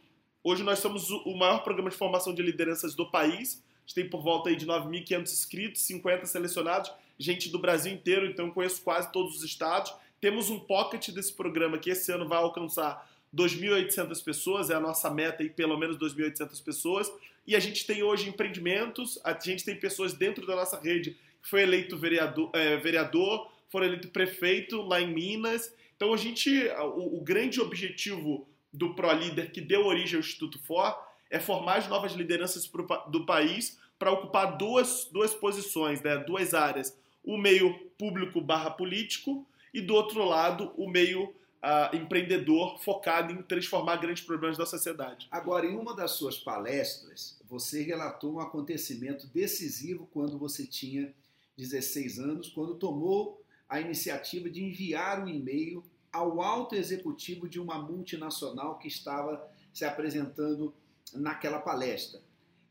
Hoje 0.48 0.62
nós 0.62 0.78
somos 0.78 1.10
o 1.10 1.34
maior 1.34 1.62
programa 1.62 1.90
de 1.90 1.96
formação 1.96 2.34
de 2.34 2.40
lideranças 2.40 2.94
do 2.94 3.10
país. 3.10 3.62
A 3.76 3.80
gente 3.82 3.94
tem 3.94 4.08
por 4.08 4.22
volta 4.22 4.48
aí 4.48 4.56
de 4.56 4.66
9.500 4.66 5.22
inscritos, 5.24 5.82
50 5.82 6.24
selecionados 6.24 6.90
gente 7.18 7.50
do 7.50 7.58
Brasil 7.58 7.92
inteiro, 7.92 8.26
então 8.26 8.50
conheço 8.50 8.80
quase 8.82 9.12
todos 9.12 9.36
os 9.36 9.42
estados. 9.44 9.92
Temos 10.20 10.48
um 10.48 10.58
pocket 10.58 11.10
desse 11.10 11.34
programa 11.34 11.76
que 11.76 11.90
esse 11.90 12.10
ano 12.10 12.26
vai 12.26 12.38
alcançar 12.38 13.06
2.800 13.36 14.24
pessoas, 14.24 14.70
é 14.70 14.74
a 14.74 14.80
nossa 14.80 15.10
meta 15.10 15.42
aí, 15.42 15.50
pelo 15.50 15.76
menos 15.76 15.98
2.800 15.98 16.62
pessoas. 16.62 17.12
E 17.46 17.54
a 17.54 17.60
gente 17.60 17.86
tem 17.86 18.02
hoje 18.02 18.28
empreendimentos, 18.28 19.20
a 19.24 19.38
gente 19.38 19.64
tem 19.66 19.76
pessoas 19.76 20.14
dentro 20.14 20.46
da 20.46 20.56
nossa 20.56 20.80
rede 20.80 21.16
que 21.42 21.48
foi 21.50 21.62
eleito 21.62 21.94
vereador, 21.98 22.50
é, 22.54 22.78
vereador 22.78 23.50
foram 23.68 23.86
eleito 23.86 24.08
prefeito 24.08 24.80
lá 24.80 24.98
em 24.98 25.12
Minas. 25.12 25.74
Então 25.94 26.14
a 26.14 26.16
gente, 26.16 26.50
o, 26.78 27.18
o 27.18 27.20
grande 27.20 27.60
objetivo 27.60 28.48
do 28.72 28.94
ProLíder 28.94 29.52
que 29.52 29.60
deu 29.60 29.86
origem 29.86 30.16
ao 30.16 30.20
Instituto 30.20 30.58
For 30.60 30.96
é 31.30 31.38
formar 31.38 31.78
as 31.78 31.88
novas 31.88 32.12
lideranças 32.12 32.70
do 33.08 33.26
país 33.26 33.78
para 33.98 34.12
ocupar 34.12 34.56
duas, 34.56 35.08
duas 35.10 35.34
posições, 35.34 36.00
né, 36.02 36.16
duas 36.18 36.54
áreas 36.54 36.96
o 37.28 37.36
meio 37.36 37.78
público 37.98 38.40
barra 38.40 38.70
político 38.70 39.46
e 39.72 39.82
do 39.82 39.94
outro 39.94 40.24
lado 40.24 40.72
o 40.78 40.88
meio 40.88 41.24
uh, 41.24 41.94
empreendedor 41.94 42.78
focado 42.78 43.34
em 43.34 43.42
transformar 43.42 43.96
grandes 43.96 44.22
problemas 44.22 44.56
da 44.56 44.64
sociedade. 44.64 45.28
Agora, 45.30 45.66
em 45.66 45.76
uma 45.76 45.94
das 45.94 46.12
suas 46.12 46.38
palestras, 46.38 47.38
você 47.46 47.82
relatou 47.82 48.32
um 48.34 48.40
acontecimento 48.40 49.26
decisivo 49.26 50.08
quando 50.10 50.38
você 50.38 50.66
tinha 50.66 51.12
16 51.58 52.18
anos, 52.18 52.48
quando 52.48 52.76
tomou 52.76 53.42
a 53.68 53.78
iniciativa 53.78 54.48
de 54.48 54.64
enviar 54.64 55.22
um 55.22 55.28
e-mail 55.28 55.84
ao 56.12 56.40
alto 56.40 56.74
executivo 56.74 57.48
de 57.48 57.60
uma 57.60 57.78
multinacional 57.78 58.78
que 58.78 58.88
estava 58.88 59.48
se 59.72 59.84
apresentando 59.84 60.74
naquela 61.14 61.58
palestra. 61.58 62.20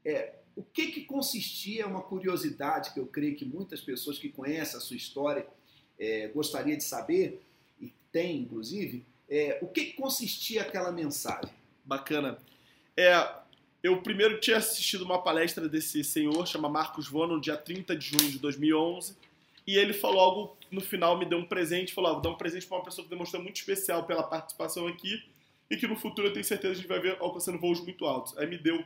É, 0.03 0.36
o 0.56 0.63
que, 0.63 0.88
que 0.88 1.01
consistia, 1.06 1.88
uma 1.88 2.01
curiosidade 2.01 2.94
que 2.94 3.00
eu 3.00 3.06
creio 3.06 3.36
que 3.36 3.46
muitas 3.46 3.79
pessoas 3.82 4.17
que 4.17 4.29
conhecem 4.29 4.77
a 4.77 4.82
sua 4.82 4.98
história 4.98 5.48
é, 6.00 6.27
gostaria 6.29 6.75
de 6.75 6.84
saber, 6.84 7.44
e 7.79 7.94
tem 8.12 8.41
inclusive, 8.41 9.06
é, 9.29 9.60
o 9.62 9.67
que, 9.67 9.86
que 9.86 9.94
consistia 9.94 10.62
aquela 10.62 10.91
mensagem? 10.91 11.53
Bacana. 11.86 12.38
É, 12.96 13.13
eu 13.84 14.01
primeiro 14.01 14.39
tinha 14.39 14.58
assistido 14.58 15.03
uma 15.03 15.22
palestra 15.22 15.70
desse 15.70 16.03
senhor, 16.03 16.48
chama 16.48 16.67
Marcos 16.67 17.08
Vono, 17.08 17.36
no 17.36 17.41
dia 17.41 17.56
30 17.56 17.96
de 17.96 18.06
junho 18.06 18.32
de 18.32 18.39
2011, 18.39 19.15
e 19.67 19.77
ele 19.77 19.91
falou 19.91 20.21
algo, 20.21 20.57
no 20.71 20.79
final 20.79 21.19
me 21.19 21.25
deu 21.25 21.38
um 21.38 21.45
presente, 21.45 21.93
falou, 21.93 22.12
ah, 22.12 22.13
vou 22.13 22.21
dar 22.21 22.29
um 22.29 22.38
presente 22.38 22.65
para 22.65 22.77
uma 22.77 22.83
pessoa 22.86 23.03
que 23.03 23.09
demonstrou 23.09 23.43
muito 23.43 23.57
especial 23.57 24.05
pela 24.05 24.24
participação 24.24 24.88
aqui, 24.88 25.21
e 25.69 25.75
que 25.75 25.86
no 25.86 25.97
futuro 25.97 26.29
eu 26.29 26.33
tenho 26.33 26.45
certeza 26.45 26.74
que 26.74 26.79
a 26.79 26.81
gente 26.81 26.89
vai 26.89 27.01
ver 27.01 27.17
alcançando 27.19 27.59
voos 27.59 27.81
muito 27.81 28.05
altos. 28.05 28.38
Aí 28.38 28.47
me 28.47 28.57
deu 28.57 28.81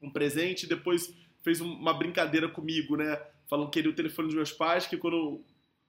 um 0.00 0.08
presente, 0.08 0.68
depois 0.68 1.12
fez 1.42 1.60
uma 1.60 1.92
brincadeira 1.92 2.48
comigo, 2.48 2.96
né? 2.96 3.20
Falando 3.48 3.66
que 3.66 3.72
queria 3.72 3.90
o 3.90 3.94
telefone 3.94 4.28
dos 4.28 4.36
meus 4.36 4.52
pais, 4.52 4.86
que 4.86 4.96
quando 4.96 5.16
o 5.16 5.44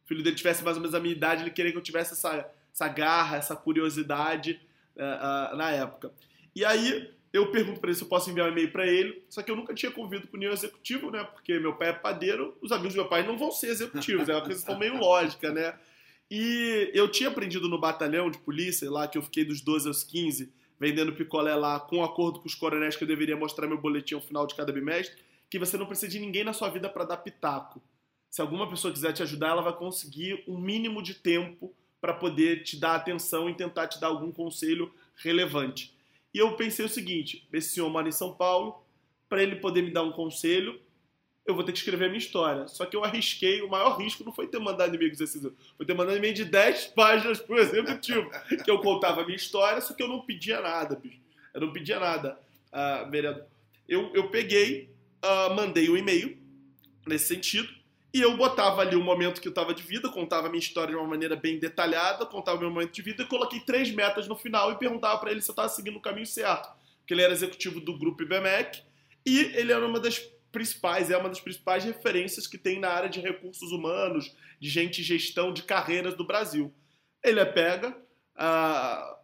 filho 0.05 0.23
dele 0.23 0.35
tivesse 0.35 0.63
mais 0.63 0.75
ou 0.75 0.81
menos 0.81 0.95
a 0.95 0.99
minha 0.99 1.13
idade, 1.13 1.43
ele 1.43 1.51
queria 1.51 1.71
que 1.71 1.77
eu 1.77 1.81
tivesse 1.83 2.13
essa, 2.13 2.49
essa 2.73 2.87
garra, 2.87 3.37
essa 3.37 3.55
curiosidade 3.55 4.59
uh, 4.95 5.53
uh, 5.53 5.55
na 5.55 5.69
época. 5.69 6.11
E 6.55 6.65
aí 6.65 7.11
eu 7.33 7.51
pergunto 7.51 7.79
para 7.79 7.89
ele 7.89 7.97
se 7.97 8.03
eu 8.03 8.07
posso 8.07 8.29
enviar 8.29 8.47
um 8.47 8.51
e-mail 8.51 8.71
para 8.71 8.85
ele, 8.85 9.23
só 9.29 9.41
que 9.41 9.49
eu 9.49 9.55
nunca 9.55 9.73
tinha 9.73 9.91
convido 9.91 10.27
com 10.27 10.37
nenhum 10.37 10.51
executivo, 10.51 11.09
né? 11.09 11.23
Porque 11.23 11.57
meu 11.59 11.73
pai 11.73 11.89
é 11.89 11.93
padeiro, 11.93 12.57
os 12.61 12.71
amigos 12.71 12.93
do 12.93 12.97
meu 12.97 13.07
pai 13.07 13.25
não 13.25 13.37
vão 13.37 13.51
ser 13.51 13.67
executivos, 13.67 14.27
é 14.27 14.35
uma 14.35 14.45
questão 14.45 14.77
meio 14.77 14.97
lógica, 14.97 15.51
né? 15.51 15.73
E 16.29 16.89
eu 16.93 17.09
tinha 17.09 17.29
aprendido 17.29 17.67
no 17.67 17.79
batalhão 17.79 18.29
de 18.29 18.37
polícia, 18.37 18.89
lá 18.89 19.07
que 19.07 19.17
eu 19.17 19.21
fiquei 19.21 19.45
dos 19.45 19.61
12 19.61 19.87
aos 19.87 20.03
15, 20.03 20.51
vendendo 20.79 21.13
picolé 21.13 21.55
lá, 21.55 21.79
com 21.79 22.03
acordo 22.03 22.39
com 22.39 22.47
os 22.47 22.55
coronéis 22.55 22.95
que 22.95 23.03
eu 23.03 23.07
deveria 23.07 23.37
mostrar 23.37 23.67
meu 23.67 23.77
boletim 23.77 24.15
ao 24.15 24.21
final 24.21 24.47
de 24.47 24.55
cada 24.55 24.71
bimestre, 24.71 25.15
que 25.49 25.59
você 25.59 25.77
não 25.77 25.85
precisa 25.85 26.11
de 26.11 26.19
ninguém 26.19 26.43
na 26.43 26.53
sua 26.53 26.69
vida 26.69 26.89
para 26.89 27.03
dar 27.03 27.17
pitaco. 27.17 27.81
Se 28.29 28.41
alguma 28.41 28.69
pessoa 28.69 28.93
quiser 28.93 29.11
te 29.11 29.21
ajudar, 29.21 29.49
ela 29.49 29.61
vai 29.61 29.73
conseguir 29.73 30.41
um 30.47 30.57
mínimo 30.57 31.03
de 31.03 31.13
tempo 31.13 31.73
para 31.99 32.13
poder 32.13 32.63
te 32.63 32.77
dar 32.77 32.95
atenção 32.95 33.49
e 33.49 33.53
tentar 33.53 33.87
te 33.87 33.99
dar 33.99 34.07
algum 34.07 34.31
conselho 34.31 34.91
relevante. 35.17 35.93
E 36.33 36.39
eu 36.39 36.55
pensei 36.55 36.85
o 36.85 36.89
seguinte: 36.89 37.47
esse 37.51 37.69
senhor 37.69 37.89
mora 37.89 38.07
em 38.07 38.11
São 38.11 38.33
Paulo, 38.33 38.83
para 39.27 39.41
ele 39.41 39.57
poder 39.57 39.81
me 39.81 39.91
dar 39.91 40.03
um 40.03 40.11
conselho, 40.11 40.79
eu 41.45 41.55
vou 41.55 41.63
ter 41.63 41.71
que 41.71 41.79
escrever 41.79 42.05
a 42.05 42.07
minha 42.07 42.19
história. 42.19 42.67
Só 42.67 42.85
que 42.85 42.95
eu 42.95 43.03
arrisquei, 43.03 43.61
o 43.61 43.69
maior 43.69 43.97
risco 43.97 44.23
não 44.23 44.33
foi 44.33 44.47
ter 44.47 44.59
mandado 44.59 44.95
e-mail 44.95 45.11
esse 45.11 45.39
foi 45.77 45.85
ter 45.85 45.93
mandado 45.93 46.17
e-mail 46.17 46.33
de 46.33 46.45
10 46.45 46.87
páginas 46.95 47.39
por 47.39 47.57
executivo, 47.57 48.29
que 48.63 48.69
eu 48.69 48.79
contava 48.79 49.21
a 49.21 49.25
minha 49.25 49.35
história, 49.35 49.81
só 49.81 49.93
que 49.93 50.03
eu 50.03 50.07
não 50.07 50.21
pedia 50.21 50.61
nada, 50.61 50.95
bicho. 50.95 51.19
Eu 51.53 51.61
não 51.61 51.73
pedia 51.73 51.99
nada, 51.99 52.39
uh, 52.71 53.09
vereador. 53.09 53.45
Eu, 53.87 54.11
eu 54.13 54.29
peguei, 54.29 54.89
uh, 55.23 55.53
mandei 55.53 55.89
um 55.89 55.97
e-mail 55.97 56.37
nesse 57.05 57.27
sentido, 57.27 57.67
e 58.13 58.21
eu 58.21 58.35
botava 58.35 58.81
ali 58.81 58.95
o 58.95 59.03
momento 59.03 59.39
que 59.39 59.47
eu 59.47 59.51
estava 59.51 59.73
de 59.73 59.83
vida, 59.83 60.09
contava 60.09 60.47
a 60.47 60.49
minha 60.49 60.59
história 60.59 60.93
de 60.93 60.99
uma 60.99 61.07
maneira 61.07 61.35
bem 61.35 61.57
detalhada, 61.57 62.25
contava 62.25 62.57
o 62.57 62.59
meu 62.59 62.69
momento 62.69 62.91
de 62.91 63.01
vida 63.01 63.23
e 63.23 63.27
coloquei 63.27 63.61
três 63.61 63.89
metas 63.91 64.27
no 64.27 64.35
final 64.35 64.71
e 64.71 64.77
perguntava 64.77 65.17
para 65.17 65.31
ele 65.31 65.41
se 65.41 65.49
eu 65.49 65.53
estava 65.53 65.69
seguindo 65.69 65.95
o 65.97 66.01
caminho 66.01 66.25
certo. 66.25 66.69
Porque 66.99 67.13
ele 67.13 67.21
era 67.21 67.31
executivo 67.31 67.79
do 67.79 67.97
grupo 67.97 68.23
IBMEC 68.23 68.83
e 69.25 69.39
ele 69.55 69.71
era 69.71 69.85
uma 69.85 69.99
das 69.99 70.19
principais, 70.51 71.09
é 71.09 71.17
uma 71.17 71.29
das 71.29 71.39
principais 71.39 71.85
referências 71.85 72.45
que 72.47 72.57
tem 72.57 72.79
na 72.79 72.89
área 72.89 73.09
de 73.09 73.21
recursos 73.21 73.71
humanos, 73.71 74.35
de 74.59 74.69
gente 74.69 75.01
gestão 75.01 75.53
de 75.53 75.63
carreiras 75.63 76.13
do 76.13 76.25
Brasil. 76.27 76.73
Ele 77.23 77.39
é 77.39 77.45
pega, 77.45 77.91
uh, 78.35 79.15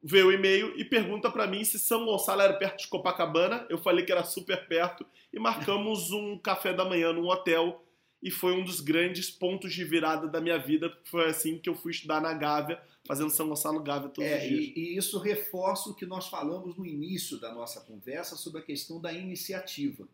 vê 0.00 0.22
o 0.22 0.30
e-mail 0.30 0.78
e 0.78 0.84
pergunta 0.84 1.28
para 1.28 1.48
mim 1.48 1.64
se 1.64 1.76
São 1.76 2.04
Gonçalo 2.04 2.42
era 2.42 2.54
perto 2.54 2.82
de 2.82 2.88
Copacabana. 2.88 3.66
Eu 3.68 3.78
falei 3.78 4.04
que 4.04 4.12
era 4.12 4.22
super 4.22 4.68
perto 4.68 5.04
e 5.32 5.40
marcamos 5.40 6.12
um 6.12 6.38
café 6.38 6.72
da 6.72 6.84
manhã 6.84 7.12
num 7.12 7.26
hotel 7.26 7.84
e 8.22 8.30
foi 8.30 8.52
um 8.52 8.64
dos 8.64 8.80
grandes 8.80 9.30
pontos 9.30 9.72
de 9.72 9.84
virada 9.84 10.26
da 10.26 10.40
minha 10.40 10.58
vida, 10.58 10.90
porque 10.90 11.08
foi 11.08 11.26
assim 11.26 11.58
que 11.58 11.68
eu 11.68 11.74
fui 11.74 11.92
estudar 11.92 12.20
na 12.20 12.34
Gávea, 12.34 12.82
fazendo 13.06 13.30
São 13.30 13.48
Gonçalo 13.48 13.80
Gávea 13.80 14.08
todos 14.08 14.28
é, 14.28 14.38
os 14.38 14.48
dias. 14.48 14.76
E, 14.76 14.80
e, 14.80 14.96
isso 14.96 15.18
reforça 15.18 15.88
o 15.88 15.94
que 15.94 16.04
nós 16.04 16.28
falamos 16.28 16.76
no 16.76 16.84
início 16.84 17.38
da 17.38 17.54
nossa 17.54 17.80
conversa 17.80 18.36
sobre 18.36 18.60
a 18.60 18.64
questão 18.64 19.00
da 19.00 19.12
iniciativa. 19.12 20.08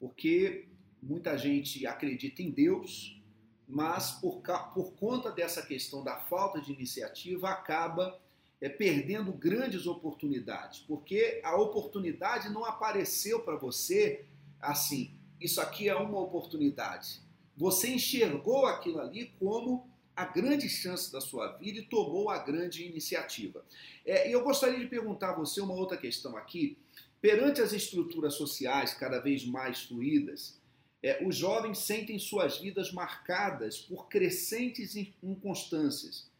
Porque 0.00 0.66
muita 1.02 1.36
gente 1.36 1.86
acredita 1.86 2.42
em 2.42 2.50
Deus, 2.50 3.20
mas 3.68 4.12
por, 4.12 4.40
por 4.72 4.92
conta 4.94 5.30
dessa 5.30 5.62
questão 5.62 6.02
da 6.02 6.16
falta 6.16 6.58
de 6.60 6.72
iniciativa, 6.72 7.50
acaba 7.50 8.18
é, 8.62 8.68
perdendo 8.70 9.30
grandes 9.30 9.86
oportunidades. 9.86 10.80
Porque 10.80 11.42
a 11.44 11.54
oportunidade 11.54 12.48
não 12.48 12.64
apareceu 12.64 13.40
para 13.40 13.56
você 13.56 14.24
assim, 14.58 15.14
isso 15.38 15.60
aqui 15.60 15.86
é 15.86 15.94
uma 15.94 16.18
oportunidade 16.18 17.25
você 17.56 17.88
enxergou 17.88 18.66
aquilo 18.66 19.00
ali 19.00 19.32
como 19.38 19.88
a 20.14 20.24
grande 20.24 20.68
chance 20.68 21.12
da 21.12 21.20
sua 21.20 21.52
vida 21.58 21.78
e 21.78 21.86
tomou 21.86 22.30
a 22.30 22.38
grande 22.38 22.84
iniciativa. 22.84 23.64
É, 24.04 24.28
e 24.28 24.32
eu 24.32 24.42
gostaria 24.42 24.78
de 24.78 24.86
perguntar 24.86 25.30
a 25.30 25.36
você 25.36 25.60
uma 25.60 25.74
outra 25.74 25.96
questão 25.96 26.36
aqui. 26.36 26.78
Perante 27.20 27.60
as 27.60 27.72
estruturas 27.72 28.34
sociais 28.34 28.94
cada 28.94 29.18
vez 29.18 29.44
mais 29.44 29.82
fluídas, 29.84 30.58
é, 31.02 31.24
os 31.26 31.36
jovens 31.36 31.78
sentem 31.78 32.18
suas 32.18 32.58
vidas 32.58 32.92
marcadas 32.92 33.78
por 33.78 34.08
crescentes 34.08 34.96
inconstâncias. 35.22 36.30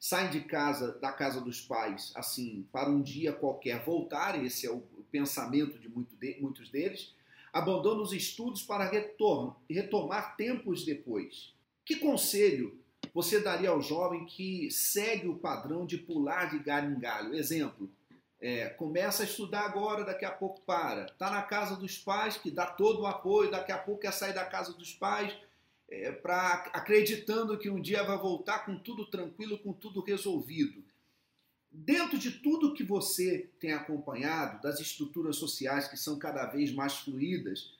Saem 0.00 0.30
de 0.30 0.40
casa, 0.40 0.92
da 0.98 1.12
casa 1.12 1.40
dos 1.40 1.60
pais, 1.60 2.12
assim, 2.14 2.66
para 2.72 2.90
um 2.90 3.02
dia 3.02 3.32
qualquer 3.32 3.84
voltar, 3.84 4.42
esse 4.42 4.66
é 4.66 4.70
o 4.70 4.82
pensamento 5.10 5.78
de, 5.78 5.88
muito 5.88 6.16
de 6.16 6.40
muitos 6.40 6.68
deles, 6.70 7.14
abandona 7.56 8.02
os 8.02 8.12
estudos 8.12 8.62
para 8.62 8.90
retomar 9.70 10.36
tempos 10.36 10.84
depois. 10.84 11.54
Que 11.86 11.96
conselho 11.96 12.78
você 13.14 13.40
daria 13.40 13.70
ao 13.70 13.80
jovem 13.80 14.26
que 14.26 14.70
segue 14.70 15.26
o 15.26 15.38
padrão 15.38 15.86
de 15.86 15.96
pular 15.96 16.50
de 16.50 16.58
galho 16.58 16.94
em 16.94 17.00
galho? 17.00 17.34
Exemplo, 17.34 17.88
é, 18.38 18.68
começa 18.68 19.22
a 19.22 19.26
estudar 19.26 19.62
agora, 19.62 20.04
daqui 20.04 20.26
a 20.26 20.30
pouco 20.30 20.60
para. 20.66 21.06
Está 21.06 21.30
na 21.30 21.40
casa 21.40 21.76
dos 21.76 21.96
pais, 21.96 22.36
que 22.36 22.50
dá 22.50 22.66
todo 22.66 23.00
o 23.00 23.06
apoio, 23.06 23.50
daqui 23.50 23.72
a 23.72 23.78
pouco 23.78 24.02
quer 24.02 24.12
sair 24.12 24.34
da 24.34 24.44
casa 24.44 24.74
dos 24.74 24.92
pais, 24.92 25.34
é, 25.88 26.12
pra, 26.12 26.70
acreditando 26.74 27.56
que 27.56 27.70
um 27.70 27.80
dia 27.80 28.02
vai 28.02 28.18
voltar 28.18 28.66
com 28.66 28.76
tudo 28.76 29.06
tranquilo, 29.06 29.58
com 29.58 29.72
tudo 29.72 30.02
resolvido. 30.02 30.84
Dentro 31.78 32.16
de 32.16 32.30
tudo 32.30 32.72
que 32.72 32.82
você 32.82 33.50
tem 33.60 33.72
acompanhado, 33.72 34.62
das 34.62 34.80
estruturas 34.80 35.36
sociais 35.36 35.86
que 35.86 35.96
são 35.96 36.18
cada 36.18 36.46
vez 36.46 36.72
mais 36.72 36.94
fluídas, 36.96 37.74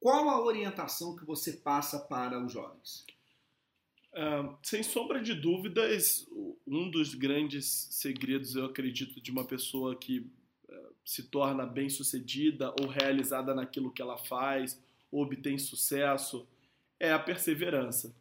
qual 0.00 0.28
a 0.28 0.44
orientação 0.44 1.14
que 1.14 1.24
você 1.24 1.52
passa 1.52 2.00
para 2.00 2.44
os 2.44 2.52
jovens? 2.52 3.06
Uh, 4.12 4.56
sem 4.60 4.82
sombra 4.82 5.22
de 5.22 5.34
dúvidas, 5.34 6.26
um 6.66 6.90
dos 6.90 7.14
grandes 7.14 7.86
segredos, 7.92 8.56
eu 8.56 8.64
acredito, 8.64 9.20
de 9.20 9.30
uma 9.30 9.44
pessoa 9.44 9.96
que 9.96 10.18
uh, 10.68 10.94
se 11.04 11.22
torna 11.22 11.64
bem-sucedida 11.64 12.74
ou 12.80 12.88
realizada 12.88 13.54
naquilo 13.54 13.92
que 13.92 14.02
ela 14.02 14.18
faz, 14.18 14.82
ou 15.12 15.22
obtém 15.22 15.58
sucesso, 15.58 16.44
é 16.98 17.12
a 17.12 17.18
perseverança. 17.20 18.12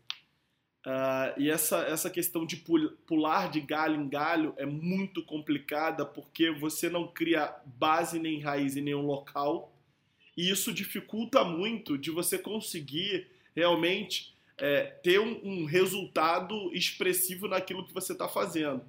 Uh, 0.88 1.36
e 1.36 1.50
essa, 1.50 1.80
essa 1.80 2.10
questão 2.10 2.46
de 2.46 2.64
pular 3.06 3.52
de 3.52 3.60
galho 3.60 4.00
em 4.00 4.08
galho 4.08 4.54
é 4.56 4.66
muito 4.66 5.22
complicada 5.22 6.06
porque 6.06 6.50
você 6.50 6.90
não 6.90 7.06
cria 7.06 7.54
base 7.66 8.18
nem 8.18 8.40
raiz 8.40 8.78
em 8.78 8.82
nenhum 8.82 9.06
local 9.06 9.74
e 10.38 10.50
isso 10.50 10.72
dificulta 10.72 11.44
muito 11.44 11.98
de 11.98 12.10
você 12.10 12.38
conseguir 12.38 13.28
realmente 13.54 14.34
é, 14.58 14.84
ter 15.04 15.20
um, 15.20 15.42
um, 15.44 15.66
resultado 15.66 16.72
expressivo 16.74 17.50
naquilo 17.50 17.86
que 17.86 17.94
você 17.94 18.14
está 18.14 18.30
fazendo. 18.30 18.82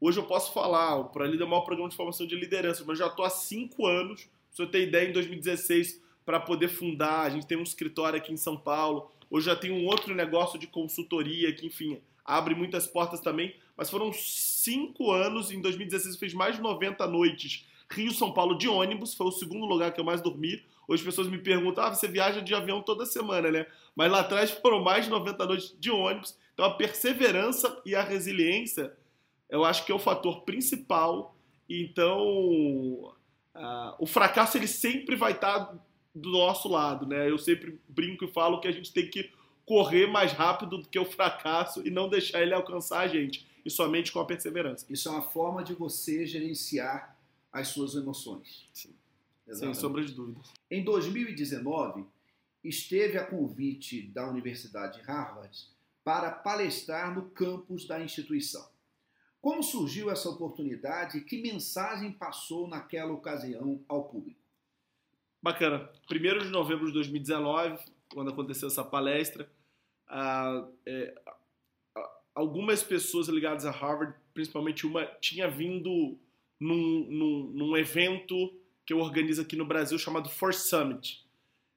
Hoje 0.00 0.18
eu 0.18 0.24
posso 0.24 0.52
falar, 0.52 0.96
o 0.96 1.04
ProLida 1.10 1.44
é 1.44 1.46
o 1.46 1.48
maior 1.48 1.62
programa 1.62 1.88
de 1.88 1.96
formação 1.96 2.26
de 2.26 2.34
liderança, 2.34 2.82
mas 2.84 2.98
já 2.98 3.06
estou 3.06 3.24
há 3.24 3.30
cinco 3.30 3.86
anos, 3.86 4.28
se 4.50 4.60
eu 4.60 4.66
ter 4.66 4.88
ideia, 4.88 5.08
em 5.08 5.12
2016, 5.12 6.02
para 6.24 6.40
poder 6.40 6.68
fundar. 6.68 7.20
A 7.20 7.30
gente 7.30 7.46
tem 7.46 7.56
um 7.56 7.62
escritório 7.62 8.18
aqui 8.18 8.32
em 8.32 8.36
São 8.36 8.56
Paulo, 8.56 9.12
Hoje 9.30 9.46
já 9.46 9.56
tem 9.56 9.70
um 9.70 9.86
outro 9.86 10.14
negócio 10.14 10.58
de 10.58 10.66
consultoria 10.66 11.52
que, 11.52 11.66
enfim, 11.66 12.00
abre 12.24 12.54
muitas 12.54 12.86
portas 12.86 13.20
também. 13.20 13.54
Mas 13.76 13.90
foram 13.90 14.12
cinco 14.12 15.12
anos, 15.12 15.50
em 15.50 15.60
2016 15.60 16.16
fez 16.16 16.32
mais 16.32 16.56
de 16.56 16.62
90 16.62 17.06
noites 17.06 17.66
Rio-São 17.90 18.32
Paulo 18.32 18.58
de 18.58 18.68
ônibus, 18.68 19.14
foi 19.14 19.26
o 19.26 19.32
segundo 19.32 19.64
lugar 19.64 19.92
que 19.92 20.00
eu 20.00 20.04
mais 20.04 20.20
dormi. 20.20 20.62
Hoje 20.88 21.02
as 21.02 21.04
pessoas 21.06 21.28
me 21.28 21.38
perguntam, 21.38 21.84
ah, 21.84 21.94
você 21.94 22.08
viaja 22.08 22.40
de 22.40 22.54
avião 22.54 22.82
toda 22.82 23.06
semana, 23.06 23.50
né? 23.50 23.66
Mas 23.94 24.10
lá 24.10 24.20
atrás 24.20 24.50
foram 24.50 24.82
mais 24.82 25.04
de 25.04 25.10
90 25.10 25.46
noites 25.46 25.76
de 25.78 25.90
ônibus. 25.90 26.36
Então 26.52 26.64
a 26.64 26.74
perseverança 26.74 27.80
e 27.84 27.94
a 27.94 28.02
resiliência, 28.02 28.92
eu 29.48 29.64
acho 29.64 29.84
que 29.84 29.92
é 29.92 29.94
o 29.94 30.00
fator 30.00 30.42
principal. 30.42 31.36
Então, 31.68 32.18
uh, 33.54 33.94
o 33.98 34.06
fracasso 34.06 34.56
ele 34.56 34.68
sempre 34.68 35.16
vai 35.16 35.32
estar 35.32 35.74
do 36.16 36.30
nosso 36.30 36.68
lado, 36.68 37.06
né? 37.06 37.30
Eu 37.30 37.38
sempre 37.38 37.78
brinco 37.88 38.24
e 38.24 38.32
falo 38.32 38.58
que 38.58 38.66
a 38.66 38.72
gente 38.72 38.92
tem 38.92 39.08
que 39.08 39.30
correr 39.66 40.06
mais 40.06 40.32
rápido 40.32 40.78
do 40.78 40.88
que 40.88 40.98
o 40.98 41.04
fracasso 41.04 41.86
e 41.86 41.90
não 41.90 42.08
deixar 42.08 42.40
ele 42.40 42.54
alcançar 42.54 43.00
a 43.00 43.08
gente, 43.08 43.46
e 43.64 43.70
somente 43.70 44.12
com 44.12 44.20
a 44.20 44.24
perseverança. 44.24 44.86
Isso 44.88 45.08
é 45.08 45.12
uma 45.12 45.22
forma 45.22 45.62
de 45.62 45.74
você 45.74 46.24
gerenciar 46.24 47.18
as 47.52 47.68
suas 47.68 47.94
emoções. 47.94 48.66
Sim. 48.72 48.94
Sem 49.52 49.74
sombra 49.74 50.04
de 50.04 50.12
dúvida. 50.12 50.40
Em 50.70 50.82
2019, 50.82 52.04
esteve 52.64 53.18
a 53.18 53.24
convite 53.24 54.02
da 54.02 54.28
Universidade 54.28 55.00
Harvard 55.02 55.66
para 56.02 56.30
palestrar 56.30 57.14
no 57.14 57.30
campus 57.30 57.86
da 57.86 58.00
instituição. 58.00 58.66
Como 59.40 59.62
surgiu 59.62 60.10
essa 60.10 60.28
oportunidade 60.28 61.18
e 61.18 61.20
que 61.20 61.42
mensagem 61.42 62.10
passou 62.10 62.66
naquela 62.66 63.12
ocasião 63.12 63.80
ao 63.88 64.04
público? 64.04 64.45
Bacana. 65.46 65.88
1 66.10 66.38
de 66.42 66.48
novembro 66.48 66.88
de 66.88 66.92
2019, 66.94 67.78
quando 68.08 68.32
aconteceu 68.32 68.66
essa 68.66 68.82
palestra, 68.82 69.48
é, 70.84 71.14
algumas 72.34 72.82
pessoas 72.82 73.28
ligadas 73.28 73.64
a 73.64 73.70
Harvard, 73.70 74.12
principalmente 74.34 74.84
uma, 74.84 75.06
tinha 75.20 75.48
vindo 75.48 76.18
num, 76.58 77.06
num, 77.08 77.52
num 77.54 77.76
evento 77.76 78.52
que 78.84 78.92
eu 78.92 78.98
organizo 78.98 79.42
aqui 79.42 79.54
no 79.54 79.64
Brasil 79.64 79.96
chamado 80.00 80.28
Force 80.28 80.68
Summit, 80.68 81.24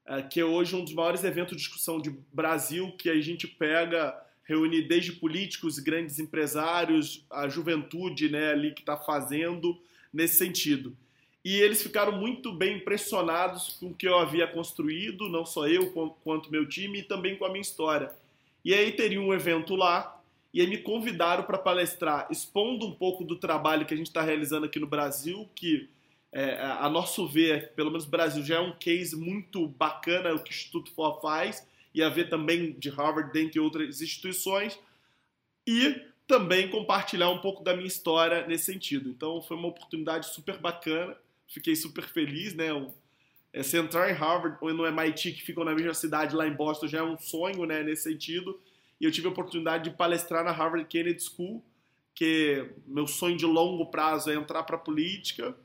ah, 0.03 0.23
que 0.23 0.39
é 0.39 0.45
hoje 0.45 0.75
um 0.75 0.83
dos 0.83 0.95
maiores 0.95 1.23
eventos 1.23 1.55
de 1.55 1.61
discussão 1.61 2.01
de 2.01 2.09
Brasil, 2.33 2.91
que 2.93 3.07
a 3.07 3.21
gente 3.21 3.47
pega, 3.47 4.19
reúne 4.45 4.81
desde 4.81 5.11
políticos, 5.11 5.77
grandes 5.77 6.17
empresários, 6.17 7.23
a 7.29 7.47
juventude 7.47 8.31
né, 8.31 8.49
ali 8.49 8.73
que 8.73 8.81
está 8.81 8.97
fazendo 8.97 9.79
nesse 10.11 10.39
sentido. 10.39 10.97
E 11.43 11.55
eles 11.62 11.81
ficaram 11.81 12.12
muito 12.12 12.51
bem 12.51 12.77
impressionados 12.77 13.77
com 13.79 13.88
o 13.88 13.93
que 13.93 14.08
eu 14.08 14.17
havia 14.17 14.46
construído, 14.48 15.29
não 15.29 15.46
só 15.46 15.67
eu, 15.67 15.91
quanto 16.24 16.51
meu 16.51 16.67
time, 16.67 17.00
e 17.00 17.03
também 17.03 17.38
com 17.38 17.46
a 17.46 17.50
minha 17.50 17.62
história. 17.62 18.12
E 18.63 18.74
aí 18.74 18.91
teria 18.91 19.22
um 19.22 19.34
evento 19.34 19.75
lá, 19.75 20.22
e 20.53 20.60
aí 20.60 20.67
me 20.67 20.79
convidaram 20.79 21.43
para 21.43 21.58
palestrar, 21.58 22.27
expondo 22.29 22.86
um 22.86 22.93
pouco 22.93 23.24
do 23.24 23.38
trabalho 23.38 23.86
que 23.86 23.93
a 23.93 23.98
gente 23.98 24.08
está 24.08 24.22
realizando 24.22 24.65
aqui 24.65 24.79
no 24.79 24.88
Brasil, 24.88 25.48
que 25.55 25.88
é, 26.31 26.60
a 26.60 26.89
nosso 26.89 27.25
ver, 27.27 27.72
pelo 27.72 27.89
menos 27.89 28.05
Brasil 28.05 28.43
já 28.43 28.58
é 28.58 28.60
um 28.60 28.74
case 28.74 29.15
muito 29.15 29.67
bacana 29.67 30.34
o 30.34 30.43
que 30.43 30.51
o 30.51 30.53
Instituto 30.53 30.91
For 30.91 31.22
faz, 31.22 31.65
e 31.96 32.03
a 32.03 32.10
ver 32.10 32.29
também 32.29 32.74
de 32.74 32.89
Harvard, 32.89 33.31
dentre 33.31 33.60
outras 33.60 34.01
instituições, 34.01 34.77
e 35.65 36.01
também 36.27 36.69
compartilhar 36.69 37.29
um 37.29 37.39
pouco 37.39 37.63
da 37.63 37.74
minha 37.74 37.88
história 37.88 38.46
nesse 38.46 38.65
sentido. 38.65 39.10
Então 39.10 39.41
foi 39.41 39.58
uma 39.58 39.69
oportunidade 39.69 40.27
super 40.27 40.58
bacana 40.58 41.17
fiquei 41.50 41.75
super 41.75 42.08
feliz, 42.08 42.53
né? 42.53 42.70
É, 43.51 43.63
se 43.63 43.77
entrar 43.77 44.10
em 44.10 44.13
Harvard 44.13 44.58
ou 44.62 44.74
no 44.74 44.86
MIT, 44.86 45.34
que 45.34 45.41
ficam 45.41 45.63
na 45.63 45.74
mesma 45.74 45.94
cidade 45.94 46.36
lá 46.36 46.48
em 46.48 46.53
Boston, 46.53 46.88
já 46.88 47.00
é 47.00 47.03
um 47.03 47.18
sonho, 47.18 47.65
né, 47.65 47.84
nesse 47.84 48.03
sentido. 48.03 48.60
E 49.01 49.06
eu 49.06 49.12
tive 49.12 49.27
a 49.27 49.32
oportunidade 49.32 49.86
de 49.86 49.96
palestrar 49.96 50.44
na 50.44 50.51
Harvard 50.51 50.86
Kennedy 50.88 51.24
School, 51.24 51.63
que 52.13 52.70
meu 52.86 53.08
sonho 53.08 53.36
de 53.36 53.46
longo 53.46 53.88
prazo 53.88 54.29
é 54.29 54.36
entrar 54.36 54.63
para 54.63 54.75
a 54.75 54.79
política. 54.79 55.56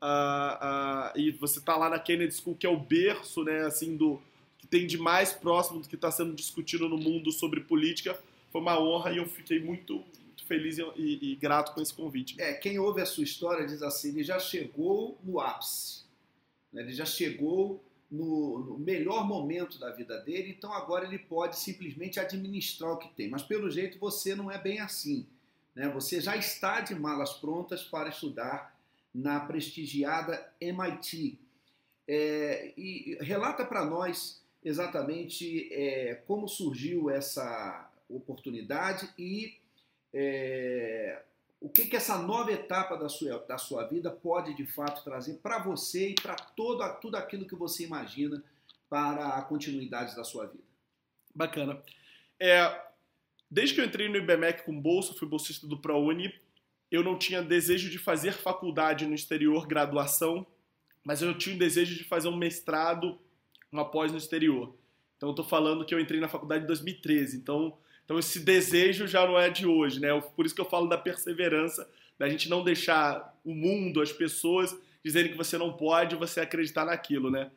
Uh, 0.00 1.14
uh, 1.14 1.18
e 1.18 1.30
você 1.32 1.60
tá 1.60 1.76
lá 1.76 1.90
na 1.90 1.98
Kennedy 1.98 2.34
School, 2.34 2.56
que 2.56 2.66
é 2.66 2.70
o 2.70 2.78
berço, 2.78 3.44
né, 3.44 3.66
assim, 3.66 3.96
do 3.96 4.20
que 4.58 4.66
tem 4.66 4.86
de 4.86 4.96
mais 4.96 5.32
próximo 5.32 5.80
do 5.80 5.88
que 5.88 5.94
está 5.94 6.10
sendo 6.10 6.34
discutido 6.34 6.88
no 6.88 6.96
mundo 6.96 7.30
sobre 7.32 7.60
política. 7.60 8.18
Foi 8.50 8.60
uma 8.60 8.80
honra 8.80 9.12
e 9.12 9.18
eu 9.18 9.26
fiquei 9.26 9.60
muito 9.60 10.02
feliz 10.46 10.78
e, 10.78 11.32
e, 11.32 11.36
grato 11.36 11.74
com 11.74 11.82
esse 11.82 11.92
convite. 11.92 12.40
É, 12.40 12.54
quem 12.54 12.78
ouve 12.78 13.02
a 13.02 13.06
sua 13.06 13.24
história 13.24 13.66
diz 13.66 13.82
assim, 13.82 14.10
ele 14.10 14.24
já 14.24 14.38
chegou 14.38 15.18
no 15.22 15.40
ápice, 15.40 16.04
né? 16.72 16.82
ele 16.82 16.92
já 16.92 17.04
chegou 17.04 17.84
no, 18.10 18.58
no, 18.60 18.78
melhor 18.78 19.26
momento 19.26 19.78
da 19.78 19.90
vida 19.90 20.18
dele, 20.18 20.54
então 20.56 20.72
agora 20.72 21.04
ele 21.04 21.18
pode 21.18 21.58
simplesmente 21.58 22.20
administrar 22.20 22.92
o 22.92 22.98
que 22.98 23.08
tem. 23.14 23.28
Mas 23.28 23.42
pelo 23.42 23.70
jeito 23.70 23.98
você 23.98 24.34
não 24.34 24.50
é 24.50 24.58
bem 24.58 24.80
assim. 24.80 25.26
Né? 25.74 25.88
Você 25.90 26.20
já 26.20 26.36
está 26.36 26.80
de 26.80 26.94
malas 26.94 27.34
prontas 27.34 27.82
para 27.82 28.08
estudar 28.08 28.78
na 29.14 29.40
prestigiada 29.40 30.52
MIT. 30.60 31.38
É, 32.08 32.72
e 32.76 33.18
relata 33.20 33.64
para 33.64 33.84
nós 33.84 34.40
exatamente 34.62 35.72
é, 35.72 36.14
como 36.26 36.46
surgiu 36.46 37.10
essa 37.10 37.90
oportunidade 38.08 39.08
e 39.18 39.56
é, 40.12 41.22
o 41.60 41.68
que, 41.68 41.86
que 41.86 41.96
essa 41.96 42.18
nova 42.18 42.52
etapa 42.52 42.96
da 42.96 43.08
sua, 43.08 43.38
da 43.40 43.58
sua 43.58 43.84
vida 43.84 44.10
pode 44.10 44.54
de 44.54 44.66
fato 44.66 45.02
trazer 45.02 45.34
para 45.42 45.58
você 45.58 46.10
e 46.10 46.14
para 46.14 46.36
tudo 46.36 47.16
aquilo 47.16 47.46
que 47.46 47.54
você 47.54 47.84
imagina 47.84 48.42
para 48.88 49.30
a 49.30 49.42
continuidade 49.42 50.14
da 50.14 50.24
sua 50.24 50.46
vida. 50.46 50.64
Bacana. 51.34 51.82
É, 52.38 52.82
desde 53.50 53.74
que 53.74 53.80
eu 53.80 53.84
entrei 53.84 54.08
no 54.08 54.16
IBMEC 54.16 54.64
com 54.64 54.80
bolsa, 54.80 55.14
fui 55.14 55.26
bolsista 55.26 55.66
do 55.66 55.78
ProUni, 55.78 56.32
eu 56.90 57.02
não 57.02 57.18
tinha 57.18 57.42
desejo 57.42 57.90
de 57.90 57.98
fazer 57.98 58.32
faculdade 58.32 59.06
no 59.06 59.14
exterior, 59.14 59.66
graduação, 59.66 60.46
mas 61.02 61.20
eu 61.20 61.36
tinha 61.36 61.56
o 61.56 61.58
desejo 61.58 61.96
de 61.96 62.04
fazer 62.04 62.28
um 62.28 62.36
mestrado, 62.36 63.18
uma 63.70 63.84
pós 63.84 64.12
no 64.12 64.18
exterior. 64.18 64.74
Então 65.16 65.30
eu 65.30 65.32
estou 65.32 65.44
falando 65.44 65.84
que 65.84 65.94
eu 65.94 66.00
entrei 66.00 66.20
na 66.20 66.28
faculdade 66.28 66.64
em 66.64 66.66
2013, 66.66 67.38
então 67.38 67.76
então 68.06 68.20
esse 68.20 68.38
desejo 68.38 69.06
já 69.06 69.26
não 69.26 69.38
é 69.38 69.50
de 69.50 69.66
hoje, 69.66 70.00
né? 70.00 70.18
Por 70.34 70.46
isso 70.46 70.54
que 70.54 70.60
eu 70.60 70.70
falo 70.70 70.86
da 70.86 70.96
perseverança, 70.96 71.90
da 72.16 72.28
gente 72.28 72.48
não 72.48 72.62
deixar 72.62 73.36
o 73.44 73.52
mundo, 73.52 74.00
as 74.00 74.12
pessoas 74.12 74.74
dizerem 75.04 75.32
que 75.32 75.36
você 75.36 75.58
não 75.58 75.72
pode, 75.72 76.14
você 76.14 76.40
acreditar 76.40 76.84
naquilo, 76.84 77.30
né? 77.30 77.50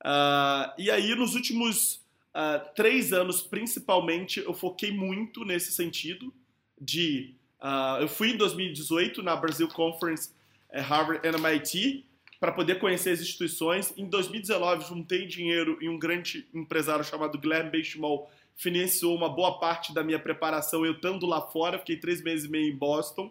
Uh, 0.00 0.72
e 0.78 0.88
aí 0.88 1.14
nos 1.16 1.34
últimos 1.34 1.96
uh, 2.32 2.64
três 2.76 3.12
anos, 3.12 3.42
principalmente, 3.42 4.38
eu 4.38 4.54
foquei 4.54 4.92
muito 4.92 5.44
nesse 5.44 5.72
sentido 5.72 6.32
de 6.80 7.34
uh, 7.60 8.00
eu 8.00 8.08
fui 8.08 8.30
em 8.30 8.36
2018 8.36 9.20
na 9.20 9.34
Brasil 9.34 9.66
Conference 9.66 10.30
eh, 10.70 10.80
Harvard 10.80 11.26
and 11.26 11.36
MIT 11.38 12.04
para 12.38 12.52
poder 12.52 12.78
conhecer 12.78 13.10
as 13.10 13.20
instituições. 13.20 13.92
Em 13.96 14.06
2019 14.06 14.86
juntei 14.86 15.26
dinheiro 15.26 15.76
em 15.80 15.88
um 15.88 15.98
grande 15.98 16.46
empresário 16.54 17.04
chamado 17.04 17.36
Glenn 17.36 17.68
Benchimol 17.68 18.30
financiou 18.58 19.14
uma 19.14 19.28
boa 19.28 19.58
parte 19.60 19.94
da 19.94 20.02
minha 20.02 20.18
preparação 20.18 20.84
eu 20.84 20.92
estando 20.92 21.24
lá 21.26 21.40
fora, 21.40 21.78
fiquei 21.78 21.96
três 21.96 22.20
meses 22.20 22.46
e 22.46 22.50
meio 22.50 22.70
em 22.70 22.76
Boston. 22.76 23.30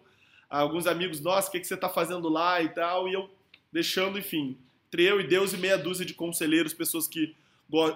Alguns 0.50 0.88
amigos, 0.88 1.20
nossa, 1.20 1.50
o 1.50 1.52
que, 1.52 1.60
que 1.60 1.68
você 1.68 1.74
está 1.74 1.90
fazendo 1.90 2.30
lá 2.30 2.62
e 2.62 2.70
tal, 2.70 3.10
e 3.10 3.13
eu 3.13 3.30
deixando, 3.72 4.18
enfim, 4.18 4.58
entre 4.88 5.04
eu 5.04 5.20
e 5.20 5.28
Deus 5.28 5.52
e 5.52 5.58
meia 5.58 5.78
dúzia 5.78 6.06
de 6.06 6.13
conselheiros, 6.13 6.74
pessoas 6.74 7.10
que 7.10 7.36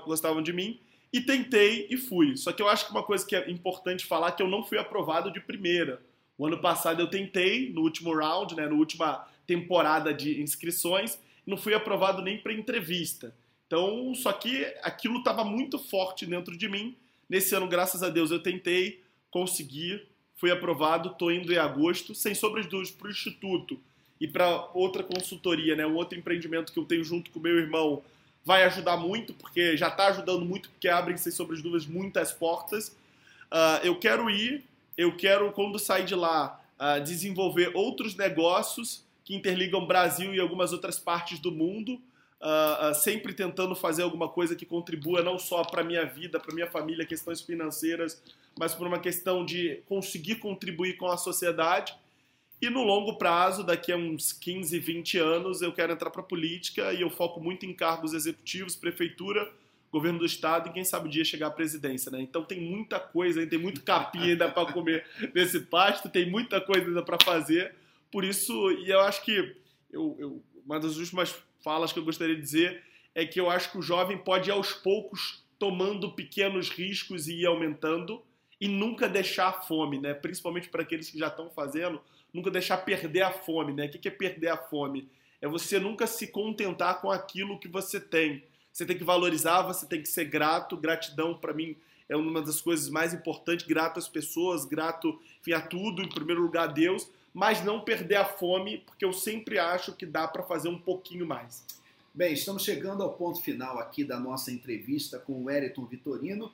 gostavam 0.05 0.41
de 0.41 0.51
mim, 0.51 0.77
e 1.13 1.21
tentei 1.21 1.87
e 1.89 1.95
fui. 1.95 2.35
Só 2.35 2.51
que 2.51 2.61
eu 2.61 2.67
acho 2.67 2.85
que 2.85 2.91
uma 2.91 3.03
coisa 3.03 3.25
que 3.25 3.33
é 3.33 3.49
importante 3.49 4.05
falar 4.05 4.27
é 4.27 4.31
que 4.33 4.43
eu 4.43 4.49
não 4.49 4.65
fui 4.65 4.77
aprovado 4.77 5.31
de 5.31 5.39
primeira. 5.39 6.01
O 6.37 6.45
ano 6.45 6.59
passado 6.59 7.01
eu 7.01 7.09
tentei, 7.09 7.71
no 7.71 7.81
último 7.81 8.13
round, 8.13 8.55
né, 8.55 8.67
na 8.67 8.75
última 8.75 9.25
temporada 9.47 10.13
de 10.13 10.41
inscrições, 10.41 11.17
não 11.47 11.55
fui 11.55 11.73
aprovado 11.73 12.21
nem 12.21 12.37
para 12.37 12.51
entrevista. 12.51 13.33
Então, 13.67 14.13
só 14.15 14.33
que 14.33 14.65
aquilo 14.83 15.19
estava 15.19 15.45
muito 15.45 15.79
forte 15.79 16.25
dentro 16.25 16.57
de 16.57 16.67
mim 16.67 16.97
Nesse 17.31 17.55
ano, 17.55 17.65
graças 17.65 18.03
a 18.03 18.09
Deus, 18.09 18.29
eu 18.29 18.43
tentei, 18.43 19.01
consegui, 19.29 20.05
fui 20.35 20.51
aprovado, 20.51 21.11
estou 21.11 21.31
indo 21.31 21.53
em 21.53 21.57
agosto, 21.57 22.13
sem 22.13 22.35
sombras 22.35 22.65
de 22.65 22.71
dúvidas, 22.71 22.93
para 22.93 23.07
o 23.07 23.09
Instituto 23.09 23.79
e 24.19 24.27
para 24.27 24.67
outra 24.73 25.01
consultoria, 25.01 25.73
né, 25.73 25.87
um 25.87 25.95
outro 25.95 26.19
empreendimento 26.19 26.73
que 26.73 26.77
eu 26.77 26.83
tenho 26.83 27.05
junto 27.05 27.31
com 27.31 27.39
meu 27.39 27.57
irmão, 27.57 28.03
vai 28.43 28.65
ajudar 28.65 28.97
muito, 28.97 29.33
porque 29.33 29.77
já 29.77 29.87
está 29.87 30.07
ajudando 30.07 30.43
muito, 30.43 30.69
porque 30.71 30.89
abrem, 30.89 31.15
sem 31.15 31.31
sombras 31.31 31.59
de 31.59 31.63
dúvidas, 31.63 31.87
muitas 31.87 32.33
portas. 32.33 32.89
Uh, 33.49 33.79
eu 33.81 33.95
quero 33.97 34.29
ir, 34.29 34.65
eu 34.97 35.15
quero, 35.15 35.53
quando 35.53 35.79
sair 35.79 36.03
de 36.03 36.15
lá, 36.15 36.61
uh, 36.77 37.01
desenvolver 37.01 37.71
outros 37.73 38.13
negócios 38.13 39.05
que 39.23 39.33
interligam 39.33 39.87
Brasil 39.87 40.35
e 40.35 40.39
algumas 40.41 40.73
outras 40.73 40.99
partes 40.99 41.39
do 41.39 41.49
mundo, 41.49 41.97
uh, 42.41 42.91
uh, 42.91 42.95
sempre 42.95 43.33
tentando 43.33 43.75
fazer 43.75 44.01
alguma 44.01 44.27
coisa 44.27 44.55
que 44.55 44.65
contribua 44.65 45.21
não 45.21 45.37
só 45.37 45.63
para 45.63 45.83
minha 45.83 46.05
vida, 46.05 46.39
para 46.39 46.53
minha 46.53 46.67
família, 46.67 47.05
questões 47.05 47.41
financeiras, 47.41 48.21
mas 48.57 48.73
por 48.73 48.87
uma 48.87 48.99
questão 48.99 49.45
de 49.45 49.81
conseguir 49.87 50.35
contribuir 50.35 50.97
com 50.97 51.07
a 51.07 51.17
sociedade. 51.17 51.93
E 52.61 52.69
no 52.69 52.83
longo 52.83 53.17
prazo, 53.17 53.63
daqui 53.63 53.91
a 53.91 53.97
uns 53.97 54.33
15, 54.33 54.77
20 54.77 55.17
anos, 55.17 55.61
eu 55.61 55.71
quero 55.71 55.93
entrar 55.93 56.11
para 56.11 56.21
a 56.21 56.25
política 56.25 56.93
e 56.93 57.01
eu 57.01 57.09
foco 57.09 57.39
muito 57.39 57.65
em 57.65 57.73
cargos 57.73 58.13
executivos, 58.13 58.75
prefeitura, 58.75 59.51
governo 59.91 60.19
do 60.19 60.25
estado 60.25 60.69
e 60.69 60.73
quem 60.73 60.83
sabe 60.83 61.07
um 61.07 61.11
dia 61.11 61.25
chegar 61.25 61.47
à 61.47 61.51
presidência, 61.51 62.11
né? 62.11 62.21
Então 62.21 62.43
tem 62.43 62.61
muita 62.61 62.99
coisa, 62.99 63.45
tem 63.45 63.59
muito 63.59 63.83
capim 63.83 64.31
ainda 64.31 64.49
para 64.49 64.71
comer 64.71 65.05
nesse 65.33 65.59
pasto, 65.61 66.07
tem 66.07 66.29
muita 66.29 66.61
coisa 66.61 66.87
ainda 66.87 67.03
para 67.03 67.17
fazer. 67.23 67.73
Por 68.11 68.23
isso, 68.23 68.71
e 68.71 68.89
eu 68.89 69.01
acho 69.01 69.23
que 69.23 69.55
eu, 69.91 70.15
eu, 70.19 70.43
uma 70.65 70.79
das 70.79 70.97
últimas 70.97 71.35
falas 71.63 71.91
que 71.91 71.99
eu 71.99 72.05
gostaria 72.05 72.35
de 72.35 72.41
dizer 72.41 72.83
é 73.13 73.25
que 73.25 73.39
eu 73.39 73.49
acho 73.49 73.71
que 73.71 73.77
o 73.77 73.81
jovem 73.81 74.17
pode 74.17 74.49
ir 74.49 74.53
aos 74.53 74.73
poucos 74.73 75.43
tomando 75.59 76.11
pequenos 76.13 76.69
riscos 76.69 77.27
e 77.27 77.41
ir 77.41 77.45
aumentando 77.45 78.21
e 78.59 78.67
nunca 78.67 79.07
deixar 79.07 79.49
a 79.49 79.53
fome, 79.53 79.99
né? 79.99 80.13
Principalmente 80.13 80.69
para 80.69 80.81
aqueles 80.81 81.09
que 81.09 81.17
já 81.17 81.27
estão 81.27 81.49
fazendo, 81.49 82.01
nunca 82.33 82.49
deixar 82.49 82.77
perder 82.77 83.21
a 83.21 83.31
fome, 83.31 83.73
né? 83.73 83.85
O 83.85 83.89
que 83.89 84.07
é 84.07 84.11
perder 84.11 84.49
a 84.49 84.57
fome? 84.57 85.09
É 85.41 85.47
você 85.47 85.79
nunca 85.79 86.05
se 86.07 86.27
contentar 86.27 87.01
com 87.01 87.11
aquilo 87.11 87.59
que 87.59 87.67
você 87.67 87.99
tem. 87.99 88.43
Você 88.71 88.85
tem 88.85 88.97
que 88.97 89.03
valorizar, 89.03 89.63
você 89.63 89.85
tem 89.85 90.01
que 90.01 90.07
ser 90.07 90.25
grato. 90.25 90.77
Gratidão, 90.77 91.33
para 91.33 91.53
mim, 91.53 91.75
é 92.07 92.15
uma 92.15 92.41
das 92.41 92.61
coisas 92.61 92.89
mais 92.89 93.13
importantes. 93.13 93.65
Grato 93.65 93.99
às 93.99 94.07
pessoas, 94.07 94.63
grato 94.63 95.19
enfim, 95.41 95.53
a 95.53 95.61
tudo, 95.61 96.01
em 96.01 96.09
primeiro 96.09 96.41
lugar 96.41 96.69
a 96.69 96.71
Deus 96.71 97.09
mas 97.33 97.63
não 97.63 97.81
perder 97.81 98.15
a 98.15 98.25
fome, 98.25 98.79
porque 98.79 99.05
eu 99.05 99.13
sempre 99.13 99.57
acho 99.57 99.95
que 99.95 100.05
dá 100.05 100.27
para 100.27 100.43
fazer 100.43 100.69
um 100.69 100.79
pouquinho 100.79 101.25
mais. 101.25 101.63
Bem, 102.13 102.33
estamos 102.33 102.63
chegando 102.63 103.03
ao 103.03 103.13
ponto 103.13 103.41
final 103.41 103.79
aqui 103.79 104.03
da 104.03 104.19
nossa 104.19 104.51
entrevista 104.51 105.17
com 105.17 105.43
o 105.43 105.49
Eriton 105.49 105.85
Vitorino. 105.85 106.51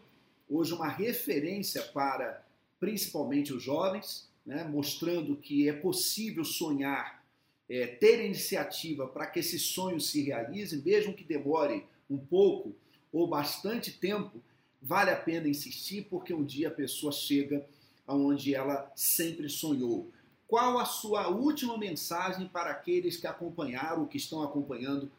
Hoje 0.47 0.73
uma 0.73 0.87
referência 0.87 1.81
para 1.81 2.43
principalmente 2.79 3.51
os 3.51 3.63
jovens, 3.63 4.29
né, 4.45 4.63
mostrando 4.63 5.35
que 5.35 5.67
é 5.67 5.73
possível 5.73 6.45
sonhar, 6.45 7.25
é, 7.67 7.87
ter 7.87 8.23
iniciativa 8.23 9.07
para 9.07 9.25
que 9.25 9.39
esse 9.39 9.57
sonho 9.57 9.99
se 9.99 10.21
realize, 10.21 10.79
mesmo 10.83 11.13
que 11.13 11.23
demore 11.23 11.83
um 12.07 12.19
pouco 12.19 12.75
ou 13.11 13.27
bastante 13.27 13.91
tempo, 13.91 14.39
vale 14.79 15.09
a 15.09 15.15
pena 15.15 15.49
insistir, 15.49 16.05
porque 16.07 16.33
um 16.33 16.45
dia 16.45 16.67
a 16.67 16.71
pessoa 16.71 17.11
chega 17.11 17.65
aonde 18.05 18.53
ela 18.53 18.91
sempre 18.95 19.49
sonhou 19.49 20.11
qual 20.47 20.79
a 20.79 20.85
sua 20.85 21.27
última 21.27 21.77
mensagem 21.77 22.47
para 22.47 22.71
aqueles 22.71 23.17
que 23.17 23.27
acompanharam 23.27 24.01
ou 24.01 24.07
que 24.07 24.17
estão 24.17 24.41
acompanhando 24.41 25.11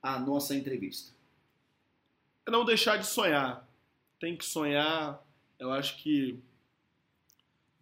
a 0.00 0.18
nossa 0.18 0.54
entrevista? 0.54 1.12
É 2.46 2.50
não 2.50 2.64
deixar 2.64 2.96
de 2.96 3.06
sonhar. 3.06 3.68
Tem 4.20 4.36
que 4.36 4.44
sonhar. 4.44 5.20
Eu 5.58 5.72
acho 5.72 5.96
que 5.98 6.38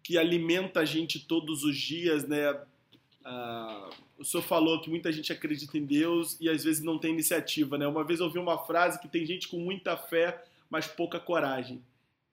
que 0.01 0.19
alimenta 0.19 0.81
a 0.81 0.85
gente 0.85 1.19
todos 1.19 1.63
os 1.63 1.75
dias, 1.75 2.27
né? 2.27 2.51
Uh, 2.51 3.89
o 4.19 4.23
senhor 4.23 4.43
falou 4.43 4.79
que 4.79 4.87
muita 4.87 5.11
gente 5.11 5.33
acredita 5.33 5.75
em 5.79 5.83
Deus 5.83 6.37
e 6.39 6.47
às 6.47 6.63
vezes 6.63 6.83
não 6.83 6.99
tem 6.99 7.11
iniciativa, 7.11 7.75
né? 7.75 7.87
Uma 7.87 8.03
vez 8.03 8.19
eu 8.19 8.27
ouvi 8.27 8.37
uma 8.37 8.57
frase 8.65 9.01
que 9.01 9.07
tem 9.07 9.25
gente 9.25 9.47
com 9.47 9.57
muita 9.57 9.97
fé, 9.97 10.43
mas 10.69 10.85
pouca 10.85 11.19
coragem. 11.19 11.81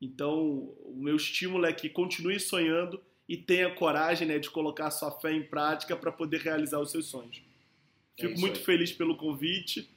Então, 0.03 0.71
o 0.85 0.95
meu 0.97 1.17
estímulo 1.17 1.65
é 1.65 1.73
que 1.73 1.89
continue 1.89 2.39
sonhando 2.39 3.01
e 3.29 3.37
tenha 3.37 3.75
coragem 3.75 4.27
né, 4.27 4.39
de 4.39 4.51
colocar 4.51 4.91
sua 4.91 5.11
fé 5.11 5.33
em 5.33 5.43
prática 5.43 5.97
para 5.97 6.13
poder 6.13 6.41
realizar 6.41 6.81
os 6.81 6.91
seus 6.91 7.07
sonhos. 7.07 7.43
É 8.19 8.27
Fico 8.27 8.41
muito 8.41 8.59
aí. 8.59 8.65
feliz 8.65 8.93
pelo 8.93 9.17
convite. 9.17 9.89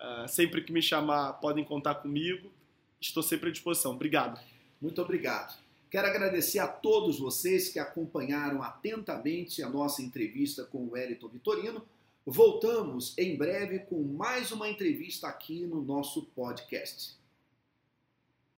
Uh, 0.00 0.26
sempre 0.28 0.62
que 0.62 0.72
me 0.72 0.82
chamar, 0.82 1.34
podem 1.34 1.64
contar 1.64 1.96
comigo. 1.96 2.50
Estou 3.00 3.22
sempre 3.22 3.50
à 3.50 3.52
disposição. 3.52 3.92
Obrigado. 3.92 4.40
Muito 4.80 5.00
obrigado. 5.00 5.56
Quero 5.90 6.06
agradecer 6.06 6.58
a 6.58 6.66
todos 6.66 7.18
vocês 7.18 7.68
que 7.68 7.78
acompanharam 7.78 8.62
atentamente 8.62 9.62
a 9.62 9.68
nossa 9.68 10.00
entrevista 10.02 10.64
com 10.64 10.78
o 10.78 10.92
Wellington 10.92 11.28
Vitorino. 11.28 11.84
Voltamos 12.24 13.16
em 13.18 13.36
breve 13.36 13.80
com 13.80 14.02
mais 14.02 14.52
uma 14.52 14.68
entrevista 14.68 15.28
aqui 15.28 15.66
no 15.66 15.82
nosso 15.82 16.22
podcast. 16.34 17.14